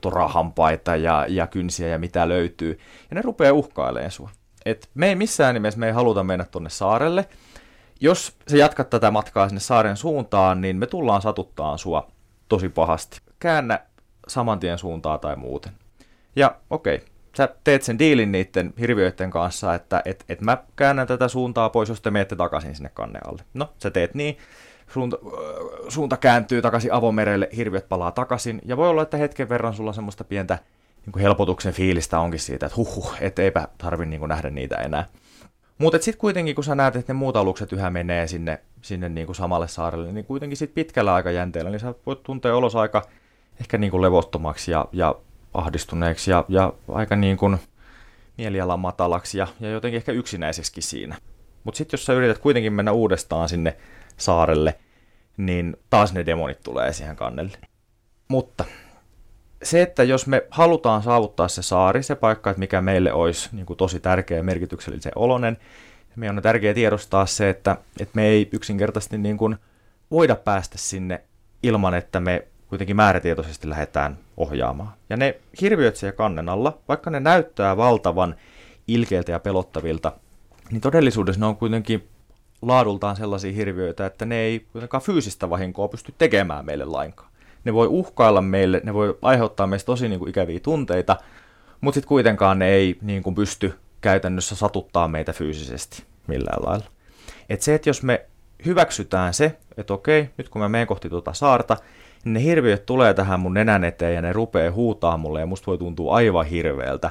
torahampaita 0.01 0.97
ja, 0.97 1.27
ja 1.29 1.47
kynsiä 1.47 1.89
ja 1.89 1.99
mitä 1.99 2.29
löytyy. 2.29 2.79
Ja 3.11 3.15
ne 3.15 3.23
rupeaa 3.23 3.53
uhkailemaan 3.53 4.11
sua. 4.11 4.31
Et 4.67 4.91
me 4.95 5.09
ei 5.09 5.15
missään 5.15 5.55
nimessä 5.55 5.81
me 5.81 5.87
ei 5.87 5.93
haluta 5.93 6.25
mennä 6.25 6.45
tuonne 6.45 6.71
saarelle. 6.71 7.29
Jos 8.01 8.37
sä 8.49 8.57
jatkat 8.57 8.91
tätä 8.91 9.11
matkaa 9.11 9.49
sinne 9.49 9.61
saaren 9.61 9.97
suuntaan, 9.97 10.61
niin 10.61 10.77
me 10.77 10.87
tullaan 10.87 11.23
satuttaan 11.23 11.79
sua 11.79 12.11
tosi 12.49 12.69
pahasti. 12.69 13.21
Käännä 13.39 13.81
saman 14.29 14.61
tien 14.61 14.79
suuntaa 14.79 15.19
tai 15.19 15.37
muuten. 15.37 15.73
Ja 16.37 16.57
okei, 16.71 16.95
okay, 16.95 17.09
sä 17.37 17.49
teet 17.65 17.83
sen 17.83 17.99
diilin 17.99 18.33
niiden 18.33 18.75
hirviöiden 18.81 19.31
kanssa, 19.31 19.75
että 19.75 20.03
et, 20.05 20.25
et 20.29 20.41
mä 20.41 20.59
käännän 20.77 21.07
tätä 21.07 21.29
suuntaa 21.29 21.71
pois, 21.71 21.89
jos 21.89 22.01
te 22.01 22.11
menette 22.11 22.37
takaisin 22.37 22.75
sinne 22.75 22.91
kanne 22.95 23.21
alle. 23.27 23.43
No, 23.55 23.73
sä 23.79 23.91
teet 23.91 24.15
niin, 24.15 24.39
suunta, 24.89 25.19
suunta 25.89 26.17
kääntyy 26.17 26.63
takaisin 26.63 26.93
avomerelle, 26.93 27.49
hirviöt 27.57 27.89
palaa 27.89 28.11
takaisin, 28.11 28.61
ja 28.65 28.77
voi 28.77 28.89
olla, 28.89 29.03
että 29.03 29.17
hetken 29.17 29.49
verran 29.49 29.75
sulla 29.75 29.93
semmoista 29.93 30.25
pientä 30.25 30.59
niin 31.07 31.23
helpotuksen 31.23 31.73
fiilistä 31.73 32.21
onkin 32.21 32.41
siitä, 32.41 32.67
että 32.67 32.77
huhhuh, 32.77 33.15
et 33.21 33.39
eipä 33.39 33.69
tarvi 33.79 34.07
niin 34.07 34.29
nähdä 34.29 34.51
niitä 34.51 34.77
enää. 34.77 35.07
Mutta 35.79 35.99
sitten 35.99 36.21
kuitenkin, 36.21 36.55
kun 36.55 36.65
sä 36.65 36.75
näet, 36.75 36.97
että 36.97 37.13
ne 37.13 37.19
muut 37.19 37.37
alukset 37.37 37.73
yhä 37.73 37.91
menee 37.91 38.27
sinne, 38.27 38.61
sinne 38.83 39.09
niin 39.09 39.27
kuin 39.27 39.37
samalle 39.37 39.69
saarelle, 39.69 40.13
niin 40.13 40.25
kuitenkin 40.25 40.57
sit 40.57 40.75
pitkällä 40.75 41.15
aikajänteellä, 41.15 41.71
niin 41.71 41.81
sä 41.81 41.95
voit 42.07 42.23
tuntea 42.23 42.57
olos 42.57 42.77
aika 42.77 43.03
ehkä 43.61 43.79
niin 43.79 43.91
kuin 43.91 44.03
levottomaksi 44.03 44.71
ja, 44.71 44.89
ja 44.93 45.15
ahdistuneeksi 45.55 46.31
ja, 46.31 46.45
ja 46.49 46.73
aika 46.93 47.17
niin 47.17 47.37
kuin 47.37 47.59
mielialan 48.39 48.81
matalaksi 48.81 49.39
ja, 49.39 49.47
ja 49.61 49.71
jotenkin 49.71 49.97
ehkä 49.97 50.13
yksinäiseksi 50.13 50.81
siinä. 50.81 51.17
Mutta 51.65 51.79
sitten 51.79 51.99
jos 51.99 52.05
sä 52.05 52.13
yrität 52.13 52.39
kuitenkin 52.39 52.73
mennä 52.73 52.93
uudestaan 52.93 53.49
sinne 53.49 53.77
saarelle, 54.17 54.75
niin 55.37 55.77
taas 55.91 56.13
ne 56.13 56.27
demonit 56.27 56.63
tulee 56.63 56.93
siihen 56.93 57.17
kannelle. 57.17 57.59
Mutta 58.29 58.65
se, 59.63 59.83
että 59.83 60.03
jos 60.03 60.27
me 60.27 60.47
halutaan 60.51 61.03
saavuttaa 61.03 61.49
se 61.49 61.63
saari, 61.63 62.03
se 62.03 62.15
paikka, 62.15 62.51
että 62.51 62.59
mikä 62.59 62.81
meille 62.81 63.13
olisi 63.13 63.49
niin 63.53 63.67
kuin 63.67 63.77
tosi 63.77 64.01
tärkeä 64.01 64.37
ja 64.37 64.43
merkityksellisen 64.43 65.13
oloinen, 65.17 65.57
meidän 66.17 66.37
on 66.37 66.43
tärkeää 66.43 66.75
tiedostaa 66.75 67.27
se, 67.27 67.51
että, 67.51 67.77
että 68.01 68.13
me 68.15 68.27
ei 68.27 68.49
yksinkertaisesti 68.53 69.19
niin 69.19 69.39
kuin 69.39 69.57
voida 70.11 70.37
päästä 70.37 70.79
sinne 70.79 71.21
ilman, 71.63 71.95
että 71.95 72.21
me 72.21 72.47
kuitenkin 72.69 72.97
määrätietoisesti 72.97 73.71
lähdetään 73.71 74.19
ohjaamaan. 74.37 74.93
Ja 75.11 75.17
ne 75.17 75.41
hirviöt 75.61 75.97
siellä 75.97 76.17
kannen 76.17 76.49
alla, 76.49 76.79
vaikka 76.89 77.11
ne 77.11 77.21
näyttää 77.21 77.77
valtavan 77.77 78.35
ilkeiltä 78.89 79.33
ja 79.33 79.41
pelottavilta, 79.41 80.13
niin 80.71 80.81
todellisuudessa 80.81 81.41
ne 81.41 81.47
on 81.47 81.57
kuitenkin 81.57 82.09
laadultaan 82.63 83.17
sellaisia 83.17 83.53
hirviöitä, 83.53 84.07
että 84.07 84.25
ne 84.25 84.37
ei 84.37 84.67
kuitenkaan 84.73 85.03
fyysistä 85.03 85.51
vahinkoa 85.51 85.89
pysty 85.89 86.15
tekemään 86.19 86.65
meille 86.65 86.85
lainkaan. 86.85 87.31
Ne 87.65 87.75
voi 87.75 87.87
uhkailla 87.87 88.43
meille, 88.43 88.81
ne 88.85 88.95
voi 88.95 89.19
aiheuttaa 89.23 89.67
meistä 89.67 89.87
tosi 89.87 90.09
niin 90.09 90.19
kuin 90.19 90.31
ikäviä 90.31 90.61
tunteita, 90.61 91.17
mutta 91.81 91.95
sitten 91.95 92.09
kuitenkaan 92.09 92.59
ne 92.59 92.69
ei 92.69 92.99
niin 93.03 93.23
kuin 93.23 93.35
pysty 93.35 93.75
käytännössä 94.01 94.57
satuttaa 94.57 95.09
meitä 95.09 95.33
fyysisesti 95.33 96.05
millään 96.27 96.63
lailla. 96.67 96.87
Et 97.49 97.63
se, 97.63 97.75
että 97.75 97.89
jos 97.89 98.03
me 98.03 98.27
hyväksytään 98.67 99.35
se, 99.35 99.57
että 99.77 99.95
okei, 99.95 100.31
nyt 100.37 100.49
kun 100.49 100.63
mä 100.63 100.69
menen 100.69 100.87
kohti 100.87 101.09
tuota 101.09 101.33
saarta, 101.33 101.77
niin 102.25 102.33
ne 102.33 102.43
hirviöt 102.43 102.87
tulee 102.87 103.15
tähän 103.15 103.41
mun 103.41 103.55
nenän 103.55 103.85
eteen 103.85 104.15
ja 104.15 104.23
ne 104.23 104.33
rupeaa 104.33 104.73
huutaa 104.73 105.17
mulle 105.17 105.41
ja 105.41 105.47
musta 105.47 105.67
voi 105.67 105.79
tuntua 105.79 106.15
aivan 106.15 106.47
hirveältä. 106.47 107.11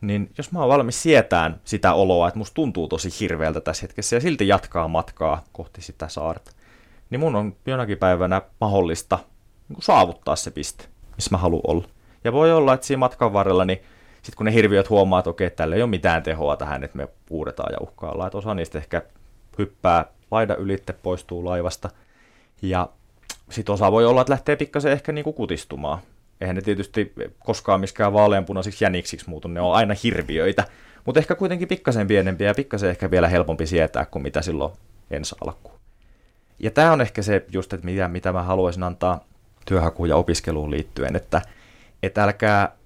Niin 0.00 0.30
jos 0.38 0.52
mä 0.52 0.60
oon 0.60 0.68
valmis 0.68 1.02
sietään 1.02 1.60
sitä 1.64 1.94
oloa, 1.94 2.28
että 2.28 2.38
musta 2.38 2.54
tuntuu 2.54 2.88
tosi 2.88 3.08
hirveältä 3.20 3.60
tässä 3.60 3.82
hetkessä 3.82 4.16
ja 4.16 4.20
silti 4.20 4.48
jatkaa 4.48 4.88
matkaa 4.88 5.44
kohti 5.52 5.82
sitä 5.82 6.08
saarta, 6.08 6.50
niin 7.10 7.20
mun 7.20 7.36
on 7.36 7.56
jonakin 7.66 7.98
päivänä 7.98 8.42
mahdollista 8.60 9.18
niin 9.68 9.82
saavuttaa 9.82 10.36
se 10.36 10.50
piste, 10.50 10.84
missä 11.16 11.30
mä 11.30 11.38
haluan 11.38 11.62
olla. 11.66 11.88
Ja 12.24 12.32
voi 12.32 12.52
olla, 12.52 12.74
että 12.74 12.86
siinä 12.86 12.98
matkan 12.98 13.32
varrella, 13.32 13.64
niin 13.64 13.78
sitten 14.22 14.36
kun 14.36 14.46
ne 14.46 14.52
hirviöt 14.52 14.90
huomaa, 14.90 15.18
että 15.18 15.30
okei, 15.30 15.50
tällä 15.50 15.76
ei 15.76 15.82
ole 15.82 15.90
mitään 15.90 16.22
tehoa 16.22 16.56
tähän, 16.56 16.84
että 16.84 16.96
me 16.96 17.08
puudetaan 17.26 17.72
ja 17.72 17.78
uhkaillaan, 17.80 18.26
että 18.26 18.38
osa 18.38 18.54
niistä 18.54 18.78
ehkä 18.78 19.02
hyppää 19.58 20.04
laida 20.30 20.54
ylitte, 20.56 20.92
poistuu 20.92 21.44
laivasta, 21.44 21.90
ja 22.62 22.88
sitten 23.54 23.72
osa 23.72 23.92
voi 23.92 24.06
olla, 24.06 24.20
että 24.20 24.30
lähtee 24.30 24.56
pikkasen 24.56 24.92
ehkä 24.92 25.12
niin 25.12 25.24
kuin 25.24 25.34
kutistumaan. 25.34 25.98
Eihän 26.40 26.56
ne 26.56 26.62
tietysti 26.62 27.12
koskaan 27.38 27.80
miskään 27.80 28.12
vaaleanpunaisiksi 28.12 28.84
jäniksiksi 28.84 29.30
muutu, 29.30 29.48
ne 29.48 29.60
on 29.60 29.74
aina 29.74 29.94
hirviöitä, 30.02 30.64
mutta 31.04 31.20
ehkä 31.20 31.34
kuitenkin 31.34 31.68
pikkasen 31.68 32.06
pienempiä 32.06 32.48
ja 32.48 32.54
pikkasen 32.54 32.90
ehkä 32.90 33.10
vielä 33.10 33.28
helpompi 33.28 33.66
sietää 33.66 34.04
kuin 34.04 34.22
mitä 34.22 34.42
silloin 34.42 34.72
ensi 35.10 35.34
alkuun. 35.40 35.74
Ja 36.58 36.70
tämä 36.70 36.92
on 36.92 37.00
ehkä 37.00 37.22
se 37.22 37.44
just, 37.52 37.72
että 37.72 37.86
mitä, 37.86 38.08
mitä 38.08 38.32
mä 38.32 38.42
haluaisin 38.42 38.82
antaa 38.82 39.24
työhakuun 39.64 40.08
ja 40.08 40.16
opiskeluun 40.16 40.70
liittyen, 40.70 41.16
että, 41.16 41.42
että 42.02 42.24
älkää 42.24 42.76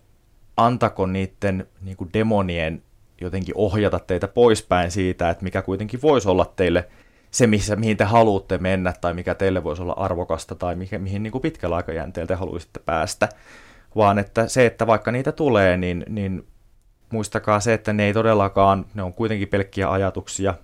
antako 0.57 1.07
niiden 1.07 1.67
niin 1.83 1.97
demonien 2.15 2.83
jotenkin 3.21 3.55
ohjata 3.57 3.99
teitä 3.99 4.29
poispäin 4.29 4.91
siitä, 4.91 5.31
että 5.31 5.45
mikä 5.45 5.63
kuitenkin 5.63 6.03
voisi 6.03 6.29
olla 6.29 6.53
teille 6.57 6.89
se, 7.37 7.46
missä, 7.46 7.77
mihin 7.77 7.96
te 7.96 8.05
haluatte 8.05 8.59
mennä 8.59 8.92
tai 9.01 9.14
mikä 9.14 9.35
teille 9.35 9.64
voisi 9.64 9.83
olla 9.83 9.92
arvokasta 9.92 10.55
tai 10.55 10.77
mihin, 10.77 11.03
mihin 11.03 11.22
niin 11.22 11.31
kuin 11.31 11.42
pitkällä 11.42 11.77
aikajänteellä 11.77 12.29
te 12.29 12.35
haluaisitte 12.35 12.81
päästä, 12.85 13.29
vaan 13.96 14.18
että 14.18 14.49
se, 14.49 14.66
että 14.66 14.87
vaikka 14.87 15.12
niitä 15.12 15.33
tulee, 15.33 15.77
niin, 15.77 16.05
niin 16.09 16.46
muistakaa 17.12 17.61
se, 17.61 17.75
että 17.75 17.92
ne 17.92 18.05
ei 18.05 18.12
todellakaan, 18.12 18.87
ne 18.94 19.03
on 19.03 19.12
kuitenkin 19.12 19.49
pelkkiä 19.49 19.90
ajatuksia, 19.90 20.55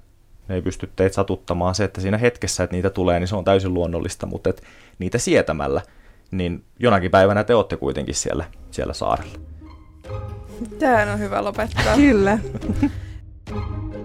ne 0.49 0.55
ei 0.55 0.63
pysty 0.63 0.91
teitä 0.97 1.15
satuttamaan. 1.15 1.75
Se, 1.75 1.85
että 1.85 2.01
siinä 2.01 2.19
hetkessä, 2.19 2.65
että 2.65 2.77
niitä 2.77 2.91
tulee, 2.91 3.21
niin 3.21 3.29
se 3.29 3.37
on 3.37 3.45
täysin 3.45 3.75
luonnollista, 3.75 4.27
mutta 4.27 4.51
että 4.51 4.63
niitä 4.99 5.19
sietämällä, 5.19 5.83
niin 6.31 6.65
jonakin 6.79 7.11
päivänä 7.11 7.45
te 7.45 7.55
olette 7.55 7.77
kuitenkin 7.77 8.15
siellä, 8.15 8.45
siellä 8.71 8.93
saarella. 8.93 9.39
Tämä 10.79 11.13
on 11.13 11.19
hyvä 11.19 11.45
lopettaa. 11.45 11.97
Kyllä. 11.97 12.39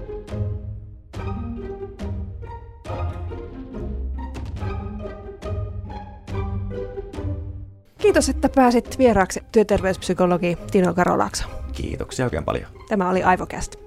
Kiitos, 8.08 8.30
että 8.30 8.50
pääsit 8.50 8.98
vieraaksi 8.98 9.44
työterveyspsykologi 9.52 10.58
Tino 10.72 10.94
Karolakso. 10.94 11.48
Kiitoksia 11.74 12.26
oikein 12.26 12.44
paljon. 12.44 12.66
Tämä 12.90 13.10
oli 13.10 13.24
Aivokästä. 13.24 13.87